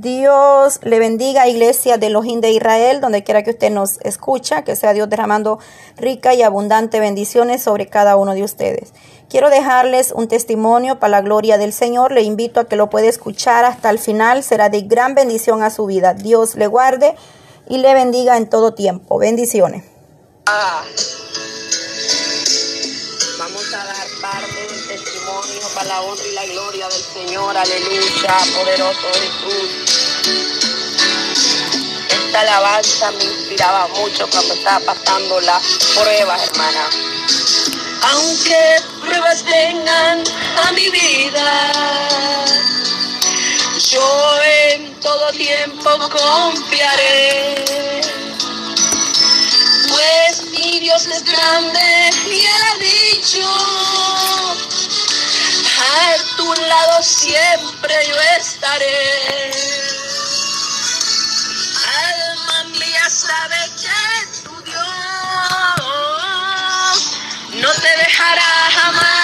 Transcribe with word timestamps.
Dios 0.00 0.80
le 0.82 0.98
bendiga, 0.98 1.46
iglesia 1.46 1.98
de 1.98 2.08
Elohim 2.08 2.40
de 2.40 2.50
Israel, 2.50 3.00
donde 3.00 3.22
quiera 3.22 3.44
que 3.44 3.50
usted 3.50 3.70
nos 3.70 4.00
escucha, 4.00 4.64
que 4.64 4.74
sea 4.74 4.92
Dios 4.92 5.08
derramando 5.08 5.60
rica 5.96 6.34
y 6.34 6.42
abundante 6.42 6.98
bendiciones 6.98 7.62
sobre 7.62 7.86
cada 7.86 8.16
uno 8.16 8.34
de 8.34 8.42
ustedes. 8.42 8.92
Quiero 9.28 9.50
dejarles 9.50 10.10
un 10.10 10.26
testimonio 10.26 10.98
para 10.98 11.10
la 11.12 11.20
gloria 11.20 11.58
del 11.58 11.72
Señor. 11.72 12.10
Le 12.10 12.22
invito 12.22 12.58
a 12.58 12.64
que 12.64 12.74
lo 12.74 12.90
pueda 12.90 13.06
escuchar 13.06 13.64
hasta 13.64 13.88
el 13.90 14.00
final. 14.00 14.42
Será 14.42 14.68
de 14.68 14.82
gran 14.82 15.14
bendición 15.14 15.62
a 15.62 15.70
su 15.70 15.86
vida. 15.86 16.12
Dios 16.12 16.56
le 16.56 16.66
guarde 16.66 17.14
y 17.68 17.78
le 17.78 17.94
bendiga 17.94 18.36
en 18.36 18.48
todo 18.48 18.74
tiempo. 18.74 19.18
Bendiciones. 19.18 19.84
Ah. 20.46 20.82
La 25.94 26.00
honra 26.00 26.26
y 26.26 26.32
la 26.32 26.44
gloria 26.46 26.88
del 26.88 27.04
Señor. 27.04 27.56
Aleluya, 27.56 28.36
poderoso 28.56 29.06
Jesús. 29.12 29.70
Esta 32.08 32.40
alabanza 32.40 33.12
me 33.12 33.22
inspiraba 33.22 33.86
mucho 33.88 34.28
cuando 34.28 34.54
estaba 34.54 34.80
pasando 34.80 35.40
las 35.42 35.62
pruebas, 35.94 36.48
hermana. 36.48 36.90
Aunque 38.10 38.82
pruebas 39.02 39.44
vengan 39.44 40.24
a 40.64 40.72
mi 40.72 40.90
vida, 40.90 41.72
yo 43.90 44.42
en 44.42 45.00
todo 45.00 45.30
tiempo 45.30 45.90
confiaré. 46.10 47.54
Pues 49.90 50.42
mi 50.50 50.80
Dios 50.80 51.06
es 51.06 51.24
grande 51.24 52.10
y 52.26 52.40
él 52.40 52.62
ha 52.68 52.78
dicho, 52.78 53.46
a 55.84 56.16
tu 56.36 56.54
lado 56.54 57.02
siempre 57.02 57.94
yo 58.08 58.16
estaré. 58.38 59.50
Alma 62.06 62.64
mía 62.78 63.10
sabe 63.10 63.56
que 63.80 64.02
tu 64.42 64.54
Dios 64.62 64.80
no 67.62 67.70
te 67.72 67.96
dejará 67.98 68.70
jamás. 68.76 69.23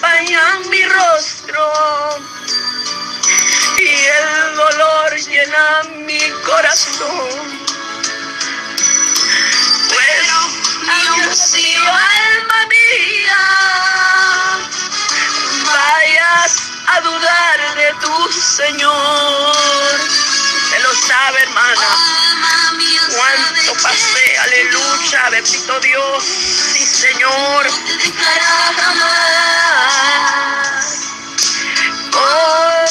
Bañan 0.00 0.68
mi 0.70 0.82
rostro 0.84 1.72
y 3.78 3.88
el 3.88 4.56
dolor 4.56 5.16
llena 5.16 5.82
mi 6.06 6.20
corazón. 6.44 7.28
Pero 9.88 10.38
aún 10.92 11.20
así, 11.30 11.74
alma 11.74 12.60
mía, 12.74 13.44
vayas 15.72 16.52
a 16.86 17.00
dudar 17.00 17.74
de 17.76 17.94
tu 18.00 18.32
Señor. 18.32 20.25
Sabe, 21.00 21.42
hermana. 21.42 21.86
Cuánto 23.14 23.72
pasé, 23.82 24.38
aleluya, 24.38 25.30
bendito 25.30 25.80
Dios, 25.80 26.24
sí, 26.24 26.86
Señor. 26.86 27.66
Pon 32.12 32.86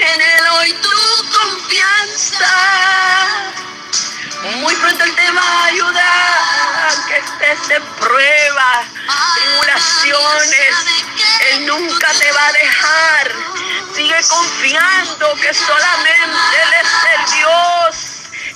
en 0.00 0.20
él 0.20 0.46
hoy 0.58 0.72
tu 0.74 0.90
confianza. 1.38 3.17
Muy 4.56 4.74
pronto 4.76 5.04
Él 5.04 5.14
te 5.14 5.30
va 5.30 5.42
a 5.42 5.64
ayudar, 5.64 6.38
que 7.06 7.16
estés 7.16 7.70
en 7.76 7.82
pruebas, 8.00 8.86
tribulaciones. 9.34 10.74
Él 11.50 11.66
nunca 11.66 12.12
te 12.12 12.32
va 12.32 12.46
a 12.46 12.52
dejar. 12.52 13.32
Sigue 13.94 14.20
confiando 14.28 15.34
que 15.34 15.52
solamente 15.52 16.62
Él 16.62 16.72
es 16.80 16.88
el 17.14 17.34
Dios. 17.36 18.07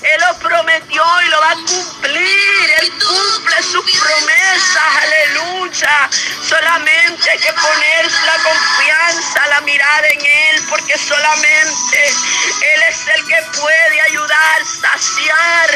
Él 0.02 0.20
lo 0.20 0.38
prometió 0.38 1.04
y 1.22 1.28
lo 1.28 1.40
va 1.40 1.50
a 1.50 1.54
cumplir. 1.54 2.70
Él 2.80 2.92
cumple 2.92 3.62
sus 3.62 3.84
promesas. 3.98 4.96
Aleluya. 5.02 6.10
Solamente 6.42 7.30
hay 7.30 7.38
que 7.38 7.52
poner 7.52 8.10
la 8.26 8.42
confianza, 8.42 9.46
la 9.48 9.60
mirada 9.60 10.08
en 10.08 10.20
Él, 10.26 10.66
porque 10.68 10.98
solamente 10.98 12.06
Él 12.06 12.82
es 12.88 13.06
el 13.14 13.26
que 13.26 13.42
puede 13.60 14.00
ayudar, 14.08 14.64
saciar. 14.64 15.70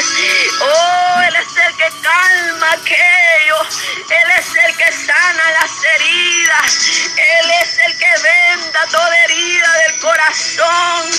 Oh, 0.61 1.21
Él 1.21 1.35
es 1.35 1.65
el 1.65 1.75
que 1.77 1.91
calma 2.01 2.71
aquello. 2.73 3.61
Él 4.09 4.31
es 4.37 4.47
el 4.65 4.77
que 4.77 4.91
sana 4.91 5.51
las 5.61 5.71
heridas. 5.95 6.87
Él 7.15 7.51
es 7.61 7.77
el 7.85 7.97
que 7.97 8.11
venda 8.21 8.85
toda 8.91 9.23
herida 9.23 9.73
del 9.87 9.99
corazón. 9.99 11.11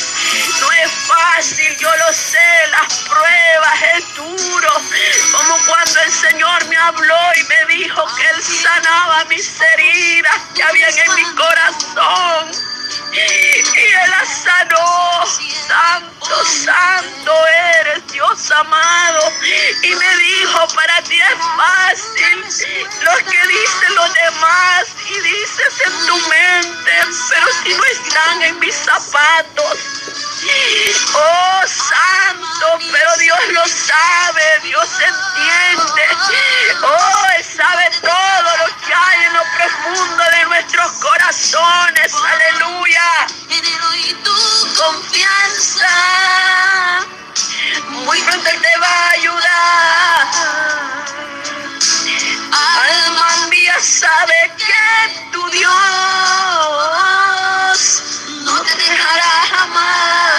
No 0.60 0.72
es 0.72 0.90
fácil, 0.90 1.37
habló 6.88 7.14
y 7.36 7.44
me 7.44 7.74
dijo 7.74 8.02
que 8.16 8.22
Él 8.34 8.42
sanaba 8.42 9.24
mis 9.26 9.60
heridas 9.60 10.40
que 10.54 10.62
habían 10.62 10.90
en 10.90 11.14
mi 11.14 11.34
corazón. 11.34 12.77
Y 13.12 13.80
Él 13.80 14.10
las 14.10 14.28
sanó. 14.42 15.26
Santo, 15.68 16.44
santo 16.44 17.32
eres 17.80 18.06
Dios 18.08 18.50
amado. 18.50 19.32
Y 19.82 19.94
me 19.94 20.16
dijo, 20.16 20.68
para 20.74 21.02
ti 21.02 21.18
es 21.20 21.38
fácil 21.56 22.78
lo 23.02 23.16
que 23.16 23.48
dicen 23.48 23.94
los 23.94 24.14
demás 24.14 24.88
y 25.10 25.20
dices 25.20 25.74
en 25.86 26.06
tu 26.06 26.16
mente, 26.28 26.92
pero 27.30 27.46
si 27.62 27.74
no 27.74 27.84
están 27.84 28.42
en 28.42 28.58
mis 28.60 28.74
zapatos. 28.74 29.78
Oh, 31.14 31.62
santo, 31.66 32.78
pero 32.92 33.16
Dios 33.18 33.38
lo 33.50 33.66
sabe, 33.66 34.60
Dios 34.62 34.88
entiende. 34.92 36.06
Oh, 36.82 37.26
Él 37.36 37.44
sabe 37.44 37.90
todo 38.00 38.56
lo 38.58 38.86
que 38.86 38.87
hay 38.94 39.24
en 39.24 39.32
lo 39.32 39.42
profundo 39.56 40.24
de 40.32 40.44
nuestros 40.46 40.92
corazones. 40.92 42.14
Aleluya. 42.14 43.26
tu 44.24 44.34
confianza. 44.76 45.88
Muy 47.88 48.20
pronto 48.22 48.48
Él 48.48 48.60
te 48.60 48.80
va 48.80 48.86
a 48.86 49.10
ayudar. 49.10 50.28
Alma 52.52 53.46
mía 53.50 53.76
sabe 53.80 54.52
que 54.56 55.30
tu 55.32 55.50
Dios 55.50 55.72
no 58.44 58.62
te 58.62 58.74
dejará 58.76 59.46
jamás. 59.50 60.37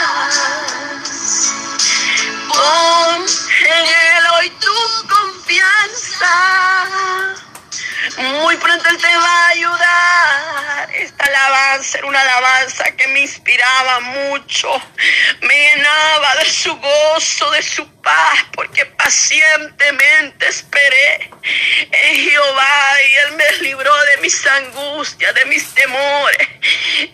Muy 8.50 8.58
pronto 8.58 8.90
él 8.90 8.98
te 8.98 9.16
va 9.16 9.46
a 9.46 9.50
ayudar. 9.50 10.96
Esta 10.96 11.24
alabanza 11.24 12.00
era 12.00 12.08
una 12.08 12.20
alabanza 12.20 12.84
que 12.98 13.08
me 13.10 13.20
inspiraba 13.20 14.00
mucho. 14.00 14.72
Me 15.42 15.54
llenaba 15.56 16.36
de 16.38 16.46
su 16.46 16.76
gozo, 16.76 17.52
de 17.52 17.62
su 17.62 17.88
paz, 18.02 18.40
porque 18.54 18.88
pacientemente 19.10 20.48
esperé 20.48 21.32
en 21.92 22.16
Jehová 22.16 22.98
y 23.10 23.16
él 23.16 23.32
me 23.38 23.52
libró 23.64 23.92
de 23.92 24.22
mis 24.22 24.46
angustias, 24.46 25.34
de 25.34 25.46
mis 25.46 25.74
temores. 25.74 26.48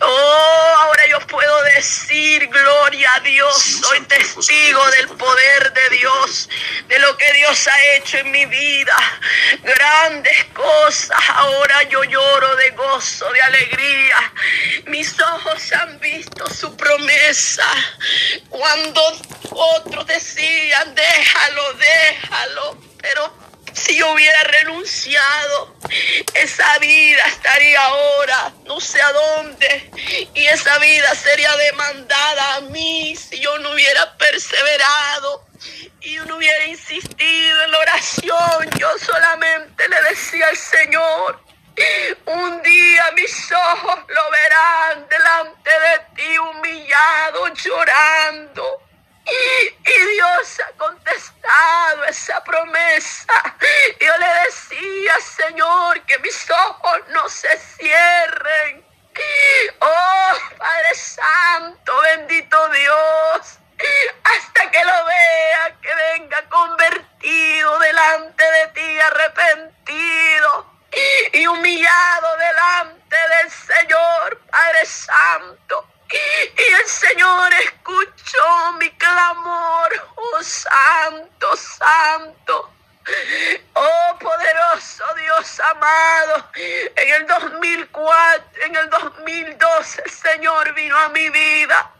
Oh, 0.02 0.74
ahora 0.82 1.06
yo 1.08 1.20
puedo 1.26 1.62
decir, 1.74 2.46
gloria 2.48 3.10
a 3.14 3.20
Dios, 3.20 3.80
soy 3.80 4.00
testigo 4.00 4.90
del 4.90 5.08
poder 5.08 5.72
de 5.72 5.96
Dios, 5.96 6.50
de 6.86 6.98
lo 6.98 7.16
que 7.16 7.32
Dios 7.32 7.66
ha 7.66 7.84
hecho 7.94 8.18
en 8.18 8.30
mi 8.30 8.44
vida. 8.44 8.96
Grandes 9.62 10.44
cosas, 10.52 11.18
ahora 11.30 11.82
yo 11.84 12.04
lloro 12.04 12.56
de 12.56 12.70
gozo, 12.72 13.30
de 13.32 13.40
alegría. 13.40 14.32
Mis 14.86 15.18
ojos 15.18 15.72
han 15.72 15.98
visto 16.00 16.46
su 16.50 16.76
promesa. 16.76 17.66
Cuando 18.50 19.00
otros 19.50 20.06
decían, 20.06 20.94
déjalo, 20.94 21.72
déjalo, 21.74 21.85
pero 23.00 23.32
si 23.72 23.96
yo 23.96 24.10
hubiera 24.12 24.42
renunciado, 24.44 25.76
esa 26.34 26.78
vida 26.78 27.22
estaría 27.26 27.80
ahora 27.80 28.52
no 28.64 28.80
sé 28.80 29.00
a 29.00 29.12
dónde. 29.12 29.90
Y 30.34 30.46
esa 30.46 30.78
vida 30.78 31.14
sería 31.14 31.54
demandada 31.56 32.54
a 32.56 32.60
mí 32.62 33.14
si 33.16 33.38
yo 33.38 33.58
no 33.58 33.70
hubiera 33.70 34.16
perseverado 34.16 35.46
y 36.00 36.16
no 36.16 36.36
hubiera 36.36 36.66
insistido 36.66 37.64
en 37.64 37.70
la 37.70 37.78
oración. 37.78 38.70
Yo 38.78 38.88
solamente 38.98 39.88
le 39.88 40.02
decía 40.02 40.48
al 40.48 40.56
Señor, 40.56 41.40
un 42.26 42.62
día 42.62 43.10
mis 43.14 43.52
ojos 43.52 43.98
lo 44.08 44.30
verán 44.30 45.08
delante 45.08 45.70
de 45.70 46.16
ti 46.16 46.38
humillado, 46.38 47.54
llorando. 47.54 48.85
Y 49.28 50.12
Dios 50.12 50.60
ha 50.60 50.72
contestado 50.76 52.04
esa 52.04 52.42
promesa. 52.44 53.56
Yo 54.00 54.16
le 54.18 54.28
decía, 54.44 55.14
Señor, 55.20 56.00
que 56.02 56.18
mis 56.20 56.50
ojos 56.50 56.98
no 57.08 57.28
se 57.28 57.58
cierren. 57.58 58.86
Oh, 59.80 60.32
Padre 60.58 60.94
Santo, 60.94 62.00
bendito 62.02 62.68
Dios. 62.68 63.58
Hasta 64.24 64.70
que 64.70 64.84
lo 64.84 65.04
vea, 65.04 65.76
que 65.82 65.94
venga 65.94 66.48
convertido 66.48 67.78
delante 67.78 68.44
de 68.44 68.66
ti, 68.68 69.00
arrepentido 69.00 70.76
y 71.32 71.46
humillado 71.46 72.36
delante 72.36 73.16
del 73.16 73.50
Señor, 73.50 74.40
Padre 74.50 74.86
Santo. 74.86 75.95
Y 76.12 76.72
el 76.72 76.86
Señor 76.86 77.52
escuchó 77.64 78.72
mi 78.78 78.90
clamor, 78.92 80.08
oh 80.16 80.42
Santo, 80.42 81.56
Santo. 81.56 82.72
Oh 83.74 84.18
poderoso 84.18 85.04
Dios 85.16 85.60
amado, 85.60 86.50
en 86.54 87.14
el 87.14 87.26
2004, 87.26 88.64
en 88.64 88.76
el 88.76 88.90
2012 88.90 90.02
el 90.04 90.10
Señor 90.10 90.74
vino 90.74 90.96
a 90.98 91.08
mi 91.10 91.28
vida. 91.30 91.92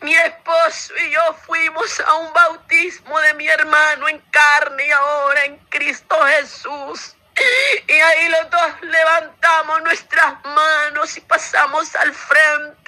Mi 0.00 0.14
esposo 0.14 0.92
y 0.96 1.10
yo 1.10 1.34
fuimos 1.46 2.00
a 2.00 2.14
un 2.14 2.32
bautismo 2.32 3.20
de 3.20 3.34
mi 3.34 3.46
hermano 3.46 4.08
en 4.08 4.18
carne 4.30 4.86
y 4.86 4.90
ahora 4.90 5.44
en 5.44 5.58
Cristo 5.68 6.16
Jesús. 6.24 7.14
Y 7.86 7.92
ahí 7.92 8.28
los 8.28 8.50
dos 8.50 8.80
levantamos 8.82 9.82
nuestras 9.82 10.44
manos 10.44 11.16
y 11.16 11.20
pasamos 11.20 11.94
al 11.96 12.12
frente, 12.12 12.83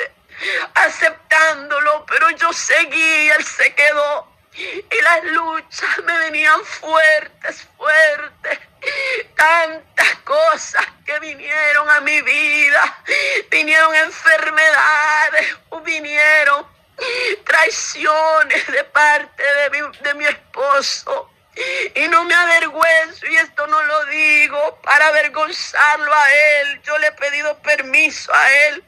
aceptándolo, 0.75 2.05
pero 2.07 2.31
yo 2.31 2.53
seguí, 2.53 3.31
él 3.31 3.45
se 3.45 3.75
quedó. 3.75 4.37
Y 4.57 5.03
las 5.03 5.25
luchas 5.25 5.99
me 6.05 6.19
venían 6.19 6.65
fuertes, 6.65 7.69
fuertes. 7.77 8.59
Tantas 9.37 10.15
cosas 10.25 10.87
que 11.05 11.19
vinieron 11.21 11.91
a 11.91 12.01
mi 12.01 12.23
vida. 12.23 13.05
Vinieron 13.51 13.95
enfermedades, 13.95 15.57
vinieron 15.85 16.67
traiciones 17.45 18.67
de 18.69 18.85
parte 18.85 19.43
de 19.43 19.71
mi, 19.71 19.99
de 20.01 20.15
mi 20.15 20.25
esposo. 20.25 21.31
Y 21.95 22.09
no 22.09 22.25
me 22.25 22.35
avergüenzo, 22.35 23.27
y 23.27 23.37
esto 23.37 23.67
no 23.67 23.83
lo 23.83 24.05
digo 24.07 24.79
para 24.83 25.09
avergonzarlo 25.09 26.13
a 26.15 26.35
él. 26.35 26.83
Yo 26.83 26.97
le 26.99 27.09
he 27.09 27.13
pedido 27.13 27.59
permiso 27.63 28.33
a 28.33 28.53
él 28.69 28.85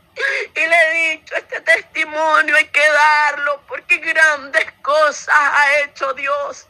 y 0.54 0.66
le 0.66 0.76
he 0.76 1.10
dicho, 1.10 1.34
este 1.36 1.60
testimonio 1.60 2.56
hay 2.56 2.68
que 2.68 2.88
darlo 2.90 3.62
porque 3.68 3.98
grandes 3.98 4.72
cosas 4.82 5.34
ha 5.34 5.80
hecho 5.80 6.12
Dios. 6.14 6.68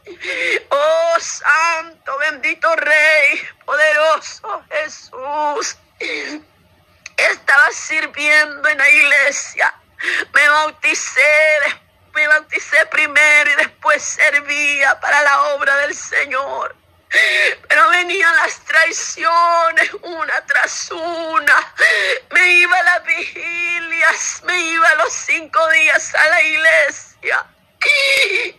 Oh 0.69 1.15
Santo, 1.19 2.17
bendito 2.19 2.75
Rey, 2.75 3.47
poderoso 3.65 4.63
Jesús. 4.69 5.77
Estaba 7.17 7.71
sirviendo 7.71 8.67
en 8.69 8.77
la 8.77 8.89
iglesia. 8.89 9.73
Me 10.33 10.49
bauticé 10.49 11.79
me 12.13 12.27
bauticé 12.27 12.85
primero 12.87 13.51
y 13.51 13.55
después 13.55 14.03
servía 14.03 14.99
para 14.99 15.21
la 15.23 15.53
obra 15.53 15.75
del 15.77 15.95
Señor. 15.95 16.75
Pero 17.67 17.89
venían 17.89 18.35
las 18.37 18.59
traiciones 18.65 19.93
una 20.01 20.45
tras 20.45 20.91
una. 20.91 21.73
Me 22.31 22.53
iba 22.53 22.77
a 22.77 22.83
las 22.83 23.05
vigilias, 23.05 24.41
me 24.43 24.59
iba 24.59 24.95
los 24.95 25.13
cinco 25.13 25.67
días 25.69 26.13
a 26.15 26.29
la 26.29 26.41
iglesia. 26.43 27.45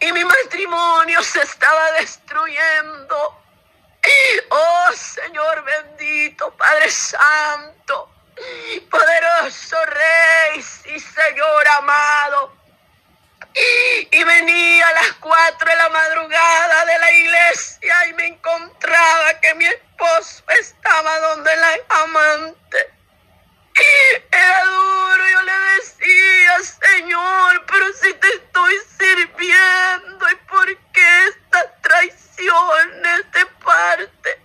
Y 0.00 0.12
mi 0.12 0.24
matrimonio 0.24 1.22
se 1.22 1.42
estaba 1.42 1.92
destruyendo. 1.92 3.36
Oh 4.48 4.92
Señor 4.94 5.62
bendito, 5.62 6.50
Padre 6.56 6.90
Santo, 6.90 8.10
poderoso 8.90 9.76
Rey 9.86 10.64
y 10.86 11.00
Señor 11.00 11.68
amado. 11.68 12.59
Y 13.54 14.24
venía 14.24 14.88
a 14.88 14.92
las 14.92 15.12
cuatro 15.14 15.70
de 15.70 15.76
la 15.76 15.88
madrugada 15.88 16.84
de 16.84 16.98
la 16.98 17.12
iglesia 17.12 18.06
y 18.06 18.12
me 18.14 18.26
encontraba 18.28 19.40
que 19.40 19.54
mi 19.54 19.64
esposo 19.66 20.44
estaba 20.60 21.18
donde 21.20 21.56
la 21.56 21.80
amante. 22.02 22.90
Era 24.30 24.64
duro, 24.64 25.24
yo 25.32 25.42
le 25.42 25.52
decía, 25.76 26.58
Señor, 26.62 27.64
pero 27.66 27.86
si 27.94 28.12
te 28.14 28.28
estoy 28.28 28.74
sirviendo, 28.98 30.30
¿y 30.30 30.34
por 30.48 30.76
qué 30.92 31.24
estas 31.28 31.80
traiciones 31.82 33.32
de 33.32 33.46
parte? 33.64 34.40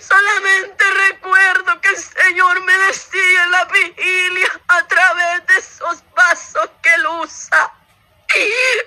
Solamente 0.00 0.84
recuerdo 1.08 1.80
que 1.80 1.88
el 1.88 1.96
Señor 1.96 2.60
me 2.62 2.78
decía 2.78 3.44
en 3.44 3.50
la 3.50 3.64
vigilia 3.64 4.60
a 4.68 4.86
través 4.86 5.46
de 5.46 5.56
esos 5.58 6.04
vasos 6.14 6.70
que 6.82 6.94
él 6.94 7.06
usa. 7.06 7.72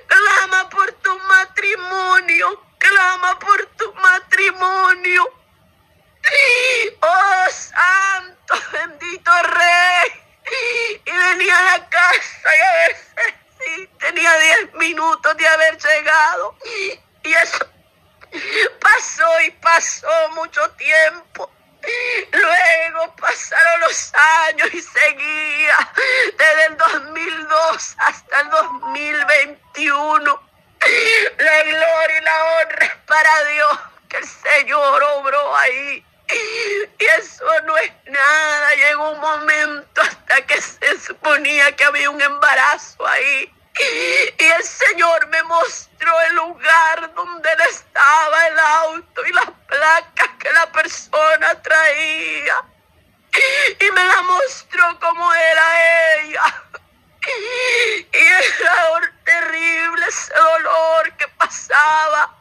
Clama 0.08 0.70
por 0.70 0.92
tu 0.94 1.18
matrimonio. 1.20 2.64
Clama 2.78 3.40
por 3.40 3.66
tu 3.78 3.94
matrimonio. 3.94 5.34
Oh 7.02 7.52
Santo, 7.52 8.56
bendito 8.72 9.32
Rey. 9.44 10.24
Y 11.06 11.12
venía 11.12 11.58
a 11.58 11.78
la 11.78 11.90
casa 11.90 12.50
y 12.58 12.62
a 12.62 12.88
veces 12.88 13.34
sí, 13.60 13.90
tenía 14.00 14.38
diez 14.38 14.74
minutos 14.74 15.38
de 15.38 15.48
haber 15.48 15.78
llegado. 15.78 16.56
Y 17.24 17.34
eso 17.34 17.68
pasó 18.80 19.42
y 19.46 19.52
pasó 19.52 20.30
mucho 20.36 20.70
tiempo. 20.72 21.50
Luego 22.32 23.16
pasaron 23.16 23.82
los 23.82 24.14
años 24.48 24.74
y 24.74 24.82
seguía 24.82 25.94
desde 26.38 26.66
el 26.66 26.78
2002 26.78 27.96
hasta 28.00 28.42
el 28.42 28.50
2021. 28.50 30.42
La 31.38 31.64
gloria 31.64 32.18
y 32.18 32.22
la 32.22 32.44
honra 32.44 32.86
es 32.86 32.96
para 33.06 33.44
Dios, 33.46 33.80
que 34.10 34.18
el 34.18 34.28
Señor 34.28 35.04
obró 35.04 35.56
ahí. 35.58 36.04
Y 36.30 37.06
eso 37.20 37.46
no 37.66 37.78
es 37.78 37.92
nada. 38.06 38.76
Llegó 38.76 39.12
un 39.12 39.20
momento 39.20 40.02
hasta 40.02 40.46
que 40.46 40.62
se 40.62 41.00
suponía 41.00 41.76
que 41.76 41.84
había 41.84 42.10
un 42.10 42.22
embarazo 42.22 43.08
ahí. 43.08 43.54
Y 43.80 44.44
el 44.44 44.64
Señor 44.64 45.28
me 45.28 45.44
mostró 45.44 46.22
el 46.22 46.36
lugar 46.36 47.14
donde 47.14 47.50
estaba 47.70 48.48
el 48.48 48.60
auto 48.60 49.26
y 49.26 49.34
las 49.34 49.50
placas 49.68 50.30
que 50.40 50.52
la 50.52 50.72
persona 50.72 51.62
traía. 51.62 52.64
Y 53.80 53.92
me 53.92 54.04
la 54.04 54.22
mostró 54.24 55.00
como 55.00 55.34
era 55.34 56.16
ella. 56.16 56.44
Y 58.14 58.18
era 58.18 59.14
terrible 59.24 60.06
ese 60.08 60.34
dolor 60.34 61.14
que 61.18 61.28
pasaba. 61.30 62.36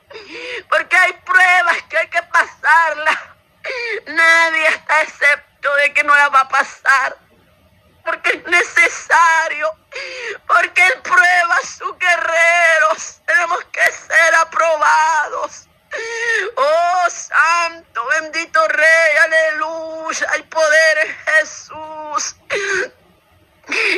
Porque 0.70 0.96
hay 0.96 1.12
pruebas 1.12 1.82
que 1.90 1.98
hay 1.98 2.08
que 2.08 2.22
pasarlas. 2.22 3.18
Nadie 4.06 4.68
está 4.68 5.02
excepto 5.02 5.74
de 5.76 5.92
que 5.92 6.04
no 6.04 6.14
la 6.14 6.28
va 6.28 6.40
a 6.40 6.48
pasar 6.48 7.25
porque 8.06 8.30
es 8.30 8.44
necesario, 8.46 9.70
porque 10.46 10.86
Él 10.86 11.02
prueba 11.02 11.56
a 11.56 11.66
sus 11.66 11.98
guerreros. 11.98 13.20
Tenemos 13.26 13.64
que 13.66 13.92
ser 13.92 14.34
aprobados. 14.36 15.68
Oh 16.56 17.10
Santo, 17.10 18.06
bendito 18.20 18.66
Rey, 18.68 19.16
aleluya, 19.24 20.26
poder 20.50 20.98
en 21.06 21.16
Jesús. 21.16 22.36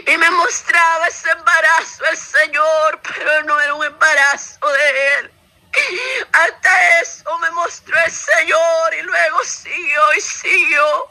Y 0.06 0.16
me 0.16 0.30
mostraba 0.30 1.06
ese 1.08 1.30
embarazo 1.30 2.04
el 2.06 2.16
Señor, 2.16 3.00
pero 3.02 3.42
no 3.44 3.60
era 3.60 3.74
un 3.74 3.84
embarazo 3.84 4.66
de 4.66 5.14
Él. 5.18 5.32
Hasta 6.32 7.00
eso 7.00 7.38
me 7.38 7.50
mostró 7.50 7.98
el 8.04 8.10
Señor 8.10 8.94
y 8.94 9.02
luego 9.02 9.44
siguió 9.44 10.14
y 10.14 10.20
siguió. 10.20 11.10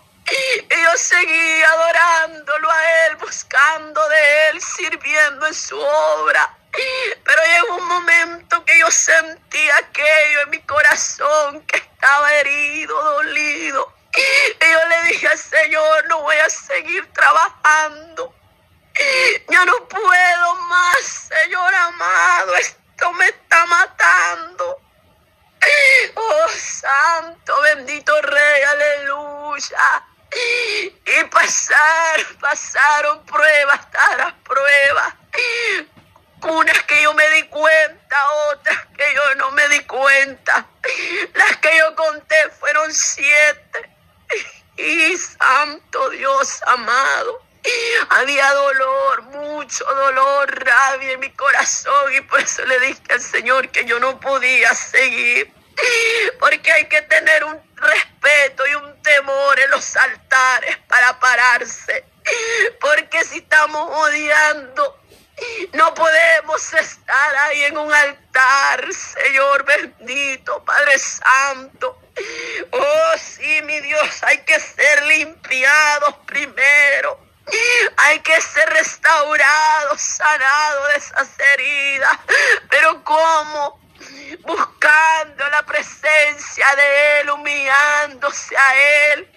Y 0.70 0.84
yo 0.84 0.98
seguí 0.98 1.64
adorándolo 1.64 2.70
a 2.70 3.06
Él, 3.06 3.16
buscando 3.18 4.10
de 4.10 4.50
Él, 4.50 4.62
sirviendo 4.62 5.46
en 5.48 5.54
su 5.54 5.80
obra. 5.80 6.58
Pero 7.24 7.42
llegó 7.44 7.76
un 7.76 7.88
momento 7.88 8.66
que 8.66 8.78
yo 8.80 8.92
sentí 8.92 9.70
aquello 9.70 10.42
en 10.42 10.50
mi 10.50 10.60
corazón 10.64 11.66
que 11.66 11.78
estaba 11.78 12.34
herido, 12.36 13.02
dolido. 13.14 13.94
Y 14.60 14.72
yo 14.72 14.88
le 14.88 15.04
dije 15.04 15.28
al 15.28 15.38
Señor, 15.38 16.08
no 16.08 16.22
voy 16.22 16.36
a 16.38 16.50
seguir 16.50 17.12
trabajando. 17.14 18.36
Ya 19.50 19.64
no 19.66 19.88
puedo 19.88 20.56
más, 20.56 21.30
Señor 21.30 21.74
amado. 21.74 22.56
Esto 22.56 23.14
me 23.14 23.28
está 23.28 23.66
matando. 23.66 24.82
Oh, 26.16 26.48
santo, 26.50 27.62
bendito 27.62 28.22
Rey, 28.22 28.64
aleluya. 28.64 30.04
Y 31.06 31.24
pasar, 31.26 32.26
pasaron 32.40 33.26
pruebas 33.26 33.92
tras 33.92 34.34
pruebas. 34.44 35.14
Unas 36.42 36.84
que 36.84 37.02
yo 37.02 37.14
me 37.14 37.30
di 37.32 37.44
cuenta, 37.44 38.16
otras 38.52 38.86
que 38.96 39.14
yo 39.14 39.36
no 39.36 39.52
me 39.52 39.68
di 39.70 39.80
cuenta. 39.86 40.66
Las 41.34 41.58
que 41.58 41.78
yo 41.78 41.96
conté 41.96 42.50
fueron 42.60 42.94
siete. 42.94 43.90
Y 44.78 45.18
santo 45.58 46.10
Dios 46.10 46.62
amado. 46.68 47.42
Había 48.10 48.54
dolor, 48.54 49.24
mucho 49.24 49.84
dolor, 49.86 50.66
rabia 50.66 51.14
en 51.14 51.20
mi 51.20 51.32
corazón 51.32 52.14
y 52.14 52.22
por 52.22 52.40
eso 52.40 52.64
le 52.66 52.80
dije 52.80 53.02
al 53.10 53.22
Señor 53.22 53.70
que 53.70 53.84
yo 53.86 54.00
no 54.00 54.20
podía 54.20 54.74
seguir. 54.76 55.52
Porque 56.40 56.72
hay 56.72 56.86
que 56.86 57.02
tener 57.04 57.44
un 57.44 57.60
respeto 57.76 58.68
y 58.68 58.76
un 58.76 59.02
temor 59.02 59.60
en 59.60 59.72
los 59.72 59.96
altares 59.96 60.78
para 60.88 61.20
pararse. 61.20 62.06
Porque 62.80 63.24
si 63.26 63.40
estamos 63.40 63.90
odiando, 63.92 65.00
no 65.74 65.94
podemos 65.94 66.74
estar 66.74 67.36
ahí 67.36 67.64
en 67.64 67.78
un 67.78 67.92
altar, 67.92 68.94
Señor 68.94 69.66
bendito, 69.66 70.64
Padre 70.64 71.00
Santo. 71.00 72.07
Oh, 72.72 73.18
sí, 73.18 73.62
mi 73.64 73.80
Dios, 73.82 74.24
hay 74.24 74.40
que 74.40 74.60
ser 74.60 75.06
limpiados 75.06 76.16
primero. 76.26 77.20
Hay 77.98 78.20
que 78.20 78.42
ser 78.42 78.70
restaurados, 78.70 80.02
sanados 80.02 80.88
de 80.90 80.96
esas 80.96 81.30
heridas. 81.40 82.20
Pero 82.70 83.04
¿cómo? 83.04 83.80
Buscando 84.42 85.48
la 85.50 85.64
presencia 85.64 86.76
de 86.76 87.22
Él, 87.22 87.30
humillándose 87.30 88.58
a 88.58 88.76
Él 89.14 89.32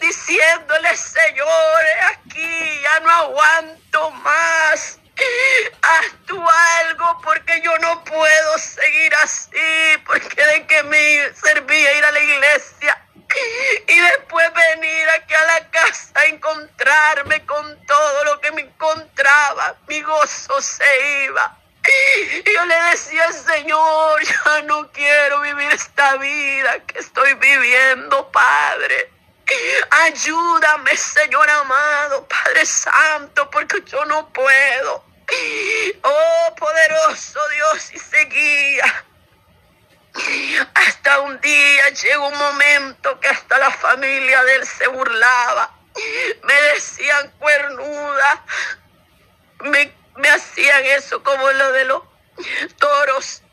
diciéndole, 0.00 0.96
Señor, 0.96 1.84
aquí 2.10 2.80
ya 2.82 3.00
no 3.00 3.10
aguanto 3.10 4.10
más. 4.10 4.98
Haz 5.82 6.06
tú 6.26 6.44
algo 6.80 7.20
porque 7.22 7.60
yo 7.62 7.76
no 7.78 8.02
puedo 8.04 8.58
seguir 8.58 9.14
así, 9.16 9.98
porque 10.06 10.44
de 10.44 10.66
que 10.66 10.82
me 10.84 11.34
servía 11.34 11.98
ir 11.98 12.04
a 12.04 12.12
la 12.12 12.20
iglesia 12.20 13.04
y 13.86 14.00
después 14.00 14.46
venir 14.54 15.08
aquí 15.10 15.34
a 15.34 15.44
la 15.44 15.70
casa 15.70 16.12
a 16.14 16.26
encontrarme 16.26 17.44
con 17.46 17.86
todo 17.86 18.24
lo 18.24 18.40
que 18.40 18.52
me 18.52 18.62
encontraba, 18.62 19.76
mi 19.88 20.00
gozo 20.02 20.60
se 20.60 21.24
iba. 21.24 21.58
Yo 22.46 22.64
le 22.64 22.82
decía 22.90 23.26
al 23.26 23.34
Señor, 23.34 24.22
ya 24.22 24.62
no 24.62 24.90
quiero 24.90 25.40
vivir 25.40 25.70
esta 25.72 26.16
vida 26.16 26.80
que 26.86 26.98
estoy 26.98 27.34
viviendo, 27.34 28.30
Padre. 28.30 29.13
Ayúdame, 29.90 30.96
Señor 30.96 31.48
amado, 31.48 32.26
Padre 32.26 32.66
Santo, 32.66 33.50
porque 33.50 33.82
yo 33.86 34.04
no 34.06 34.28
puedo. 34.32 35.04
Oh, 36.02 36.54
poderoso 36.56 37.40
Dios, 37.48 37.92
y 37.92 37.98
seguía. 37.98 39.04
Hasta 40.74 41.20
un 41.20 41.40
día 41.40 41.88
llegó 41.90 42.28
un 42.28 42.38
momento 42.38 43.18
que 43.20 43.28
hasta 43.28 43.58
la 43.58 43.70
familia 43.70 44.42
de 44.44 44.56
él 44.56 44.66
se 44.66 44.86
burlaba. 44.88 45.74
Me 46.42 46.54
decían 46.74 47.30
cuernuda. 47.38 48.44
Me, 49.60 49.94
me 50.16 50.28
hacían 50.30 50.84
eso 50.84 51.22
como 51.22 51.50
lo 51.50 51.72
de 51.72 51.84
los 51.84 52.02
toros 52.78 53.43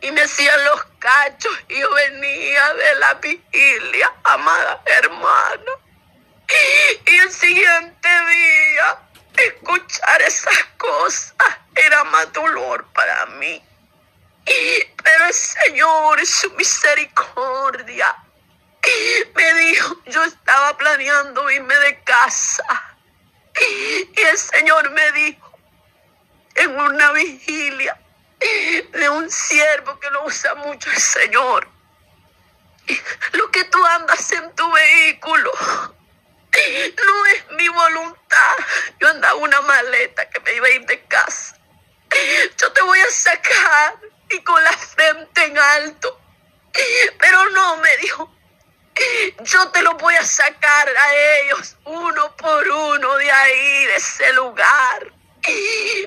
y 0.00 0.10
me 0.12 0.22
hacían 0.22 0.64
los 0.64 0.84
cachos 0.98 1.52
y 1.68 1.78
yo 1.78 1.90
venía 1.92 2.74
de 2.74 2.94
la 2.96 3.14
vigilia, 3.14 4.12
amada 4.24 4.82
hermana. 4.86 5.72
Y 7.06 7.16
el 7.16 7.30
siguiente 7.30 8.08
día, 8.08 8.98
escuchar 9.36 10.22
esas 10.22 10.64
cosas 10.76 11.58
era 11.74 12.04
más 12.04 12.32
dolor 12.32 12.86
para 12.92 13.26
mí. 13.26 13.62
Pero 14.44 15.26
el 15.26 15.34
Señor, 15.34 16.26
su 16.26 16.50
misericordia, 16.52 18.16
me 19.34 19.54
dijo, 19.54 19.96
yo 20.06 20.24
estaba 20.24 20.76
planeando 20.76 21.50
irme 21.50 21.74
de 21.74 22.02
casa. 22.02 22.96
Y 24.16 24.20
el 24.20 24.38
Señor 24.38 24.90
me 24.90 25.12
dijo, 25.12 25.58
en 26.56 26.78
una 26.78 27.12
vigilia, 27.12 28.00
siervo 29.30 29.98
que 29.98 30.10
lo 30.10 30.24
usa 30.24 30.54
mucho 30.56 30.90
el 30.90 30.98
Señor. 30.98 31.68
Lo 33.32 33.50
que 33.50 33.64
tú 33.64 33.84
andas 33.86 34.32
en 34.32 34.54
tu 34.54 34.70
vehículo 34.72 35.52
no 37.04 37.26
es 37.26 37.50
mi 37.52 37.68
voluntad. 37.68 38.56
Yo 38.98 39.08
andaba 39.08 39.34
una 39.34 39.60
maleta 39.60 40.28
que 40.28 40.40
me 40.40 40.54
iba 40.54 40.66
a 40.66 40.70
ir 40.70 40.86
de 40.86 41.00
casa. 41.04 41.56
Yo 42.58 42.72
te 42.72 42.82
voy 42.82 42.98
a 43.00 43.10
sacar 43.10 43.98
y 44.30 44.40
con 44.42 44.62
la 44.62 44.72
frente 44.72 45.44
en 45.44 45.58
alto. 45.58 46.20
Pero 47.18 47.50
no, 47.50 47.76
me 47.76 47.96
dijo, 47.98 48.34
yo 49.42 49.70
te 49.70 49.82
lo 49.82 49.94
voy 49.94 50.14
a 50.16 50.24
sacar 50.24 50.88
a 50.88 51.14
ellos 51.14 51.76
uno 51.84 52.36
por 52.36 52.68
uno 52.68 53.16
de 53.16 53.30
ahí, 53.30 53.84
de 53.86 53.96
ese 53.96 54.32
lugar. 54.32 55.12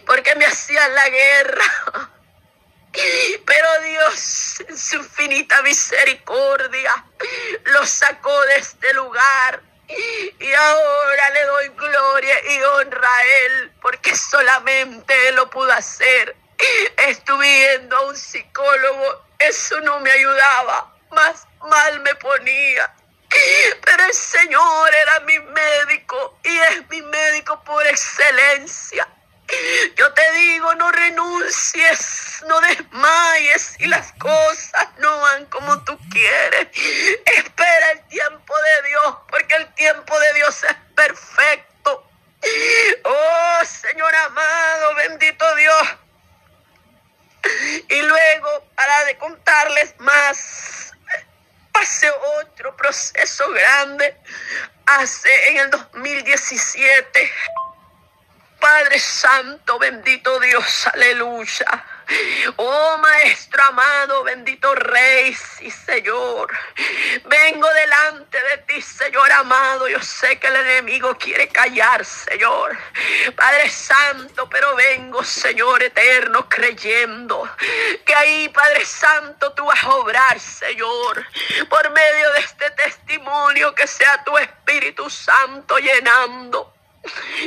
Porque 0.06 0.36
me 0.36 0.46
hacían 0.46 0.94
la 0.94 1.10
guerra. 1.10 2.13
Pero 2.94 3.82
Dios, 3.86 4.64
en 4.68 4.78
su 4.78 4.98
infinita 4.98 5.62
misericordia, 5.64 7.06
lo 7.66 7.86
sacó 7.86 8.40
de 8.42 8.56
este 8.56 8.94
lugar. 8.94 9.62
Y 9.88 10.54
ahora 10.54 11.30
le 11.32 11.46
doy 11.46 11.70
gloria 11.70 12.52
y 12.52 12.62
honra 12.62 13.10
a 13.10 13.26
Él, 13.46 13.72
porque 13.82 14.16
solamente 14.16 15.32
lo 15.34 15.50
pudo 15.50 15.72
hacer. 15.72 16.36
Estuve 16.98 17.46
viendo 17.46 17.98
a 17.98 18.06
un 18.08 18.16
psicólogo, 18.16 19.26
eso 19.40 19.80
no 19.82 20.00
me 20.00 20.12
ayudaba, 20.12 20.96
más 21.12 21.48
mal 21.68 22.00
me 22.02 22.16
ponía. 22.16 22.94
Pero 23.84 24.06
el 24.06 24.14
Señor 24.14 24.94
era 24.94 25.20
mi 25.22 25.40
médico 25.40 26.40
y 26.44 26.58
es 26.58 26.90
mi 26.90 27.02
médico 27.02 27.62
por 27.64 27.86
excelencia. 27.88 29.08
Yo 29.96 30.14
te 30.14 30.32
digo, 30.32 30.74
no 30.76 30.92
renuncies, 30.92 32.44
no 32.48 32.60
desmayes 32.62 33.76
y 33.80 33.88
las 33.88 34.12
cosas 34.14 34.88
no 34.98 35.20
van 35.20 35.46
como 35.48 35.84
tú 35.84 35.98
quieres. 36.12 36.68
Espera 37.26 37.92
el 37.92 38.08
tiempo 38.08 38.54
de 38.58 38.88
Dios, 38.88 39.16
porque 39.30 39.56
el 39.56 39.74
tiempo 39.74 40.20
de 40.20 40.34
Dios 40.34 40.64
es 40.64 40.76
perfecto. 40.96 42.10
Oh 43.04 43.66
Señor 43.66 44.16
amado, 44.16 44.96
bendito 44.96 45.56
Dios. 45.56 45.96
Y 47.90 48.02
luego, 48.02 48.68
para 48.76 49.06
de 49.06 49.18
contarles 49.18 49.96
más, 50.00 50.94
pasé 51.72 52.10
otro 52.40 52.76
proceso 52.76 53.50
grande 53.52 54.18
hace 54.86 55.30
en 55.50 55.58
el 55.58 55.70
2017. 55.70 57.13
Bendito 59.80 60.40
Dios, 60.40 60.88
aleluya. 60.88 61.86
Oh 62.58 62.98
Maestro 62.98 63.64
amado, 63.64 64.24
bendito 64.24 64.74
Rey 64.76 65.36
y 65.62 65.72
Señor. 65.72 66.52
Vengo 67.26 67.68
delante 67.74 68.38
de 68.44 68.58
ti, 68.68 68.82
Señor 68.82 69.32
amado. 69.32 69.88
Yo 69.88 70.02
sé 70.02 70.38
que 70.38 70.48
el 70.48 70.56
enemigo 70.58 71.18
quiere 71.18 71.48
callar, 71.48 72.04
Señor. 72.06 72.78
Padre 73.36 73.70
Santo, 73.70 74.50
pero 74.50 74.76
vengo, 74.76 75.24
Señor 75.24 75.82
eterno, 75.82 76.48
creyendo 76.50 77.50
que 78.06 78.14
ahí, 78.14 78.50
Padre 78.50 78.86
Santo, 78.86 79.54
tú 79.54 79.66
vas 79.66 79.84
a 79.84 79.96
obrar, 79.96 80.40
Señor. 80.40 81.26
Por 81.70 81.90
medio 81.92 82.32
de 82.34 82.40
este 82.40 82.70
testimonio, 82.72 83.74
que 83.74 83.88
sea 83.88 84.24
tu 84.24 84.38
Espíritu 84.38 85.10
Santo 85.10 85.78
llenando 85.78 86.74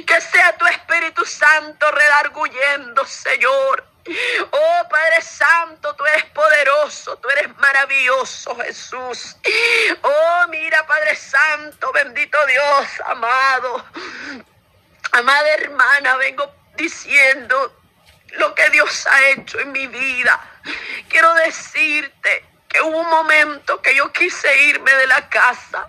que 0.06 0.20
sea 0.20 0.56
tu 0.56 0.66
Espíritu 0.66 1.24
Santo 1.24 1.90
redarguyendo, 1.90 3.04
Señor. 3.06 3.84
Oh 4.50 4.88
Padre 4.88 5.20
Santo, 5.20 5.94
tú 5.96 6.04
eres 6.06 6.24
poderoso, 6.26 7.16
tú 7.16 7.28
eres 7.30 7.56
maravilloso, 7.56 8.54
Jesús. 8.56 9.36
Oh, 10.02 10.46
mira, 10.48 10.86
Padre 10.86 11.16
Santo, 11.16 11.90
bendito 11.92 12.38
Dios, 12.46 12.86
amado. 13.06 13.84
Amada 15.12 15.48
hermana, 15.54 16.16
vengo 16.16 16.54
diciendo 16.76 17.74
lo 18.32 18.54
que 18.54 18.68
Dios 18.70 19.06
ha 19.06 19.28
hecho 19.30 19.58
en 19.58 19.72
mi 19.72 19.86
vida. 19.86 20.40
Quiero 21.08 21.34
decirte 21.34 22.44
que 22.68 22.82
hubo 22.82 23.00
un 23.00 23.08
momento 23.08 23.80
que 23.82 23.94
yo 23.94 24.12
quise 24.12 24.56
irme 24.68 24.92
de 24.94 25.06
la 25.06 25.28
casa. 25.28 25.88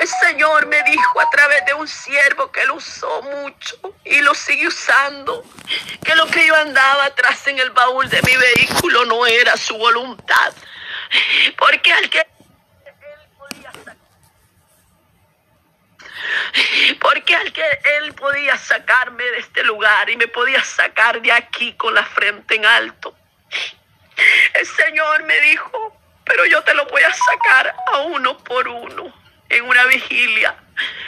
El 0.00 0.08
Señor 0.08 0.66
me 0.66 0.82
dijo 0.84 1.20
a 1.20 1.28
través 1.28 1.62
de 1.66 1.74
un 1.74 1.86
siervo 1.86 2.50
que 2.50 2.64
lo 2.64 2.76
usó 2.76 3.20
mucho 3.20 3.76
y 4.02 4.22
lo 4.22 4.34
sigue 4.34 4.66
usando, 4.66 5.44
que 6.02 6.14
lo 6.14 6.26
que 6.26 6.46
yo 6.46 6.56
andaba 6.56 7.04
atrás 7.04 7.46
en 7.48 7.58
el 7.58 7.68
baúl 7.68 8.08
de 8.08 8.22
mi 8.22 8.34
vehículo 8.34 9.04
no 9.04 9.26
era 9.26 9.58
su 9.58 9.76
voluntad, 9.76 10.54
porque 11.58 11.92
al 11.92 12.08
que 12.08 12.26
porque 16.98 17.36
al 17.36 17.52
que 17.52 17.80
él 17.98 18.14
podía 18.14 18.56
sacarme 18.56 19.24
de 19.24 19.38
este 19.40 19.62
lugar 19.64 20.08
y 20.08 20.16
me 20.16 20.28
podía 20.28 20.64
sacar 20.64 21.20
de 21.20 21.30
aquí 21.30 21.74
con 21.74 21.94
la 21.94 22.06
frente 22.06 22.54
en 22.54 22.64
alto. 22.64 23.14
El 24.54 24.66
Señor 24.66 25.24
me 25.24 25.38
dijo, 25.42 26.00
pero 26.24 26.46
yo 26.46 26.62
te 26.62 26.72
lo 26.72 26.86
voy 26.86 27.02
a 27.02 27.12
sacar 27.12 27.76
a 27.92 27.98
uno 27.98 28.38
por 28.38 28.66
uno 28.66 29.19
en 29.50 29.64
una 29.64 29.84
vigilia. 29.84 30.56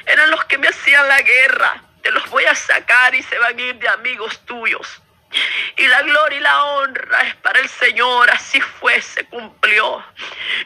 Eran 0.06 0.30
los 0.30 0.44
que 0.44 0.58
me 0.58 0.68
hacían 0.68 1.08
la 1.08 1.20
guerra. 1.22 1.82
Te 2.02 2.10
los 2.10 2.28
voy 2.28 2.44
a 2.44 2.54
sacar 2.54 3.14
y 3.14 3.22
se 3.22 3.38
van 3.38 3.56
a 3.56 3.62
ir 3.62 3.76
de 3.76 3.88
amigos 3.88 4.44
tuyos. 4.44 5.00
Y 5.78 5.86
la 5.86 6.02
gloria 6.02 6.38
y 6.38 6.42
la 6.42 6.64
honra 6.64 7.20
es 7.22 7.34
para 7.36 7.60
el 7.60 7.68
Señor. 7.68 8.30
Así 8.30 8.60
fue, 8.60 9.00
se 9.00 9.24
cumplió. 9.26 10.04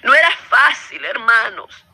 No 0.03 0.15
era 0.15 0.31
fácil, 0.49 1.05
hermanos. 1.05 1.85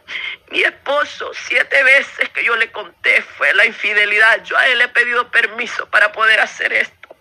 Mi 0.50 0.62
esposo, 0.62 1.32
siete 1.34 1.82
veces 1.82 2.28
que 2.30 2.44
yo 2.44 2.56
le 2.56 2.70
conté, 2.70 3.22
fue 3.22 3.52
la 3.54 3.66
infidelidad. 3.66 4.42
Yo 4.44 4.56
a 4.56 4.66
él 4.66 4.80
he 4.80 4.88
pedido 4.88 5.30
permiso 5.30 5.88
para 5.90 6.12
poder 6.12 6.40
hacer 6.40 6.72
esto. 6.72 7.16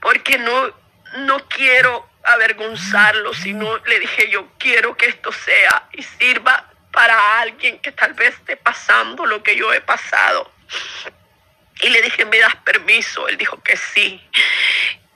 Porque 0.00 0.38
no, 0.38 0.72
no 1.18 1.48
quiero 1.48 2.08
avergonzarlo, 2.22 3.34
sino 3.34 3.78
le 3.78 3.98
dije 3.98 4.30
yo 4.30 4.46
quiero 4.58 4.96
que 4.96 5.06
esto 5.06 5.32
sea 5.32 5.88
y 5.92 6.02
sirva 6.02 6.69
para 6.92 7.40
alguien 7.40 7.78
que 7.80 7.92
tal 7.92 8.14
vez 8.14 8.34
esté 8.34 8.56
pasando 8.56 9.26
lo 9.26 9.42
que 9.42 9.56
yo 9.56 9.72
he 9.72 9.80
pasado. 9.80 10.52
Y 11.82 11.88
le 11.88 12.02
dije, 12.02 12.24
¿me 12.24 12.38
das 12.38 12.56
permiso? 12.56 13.28
Él 13.28 13.36
dijo 13.36 13.62
que 13.62 13.76
sí. 13.76 14.20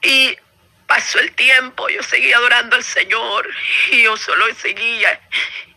Y 0.03 0.39
pasó 0.87 1.19
el 1.19 1.35
tiempo, 1.35 1.89
yo 1.89 2.03
seguía 2.03 2.37
adorando 2.37 2.77
al 2.77 2.85
Señor 2.85 3.49
y 3.91 4.03
yo 4.03 4.17
solo 4.17 4.47
seguía. 4.55 5.21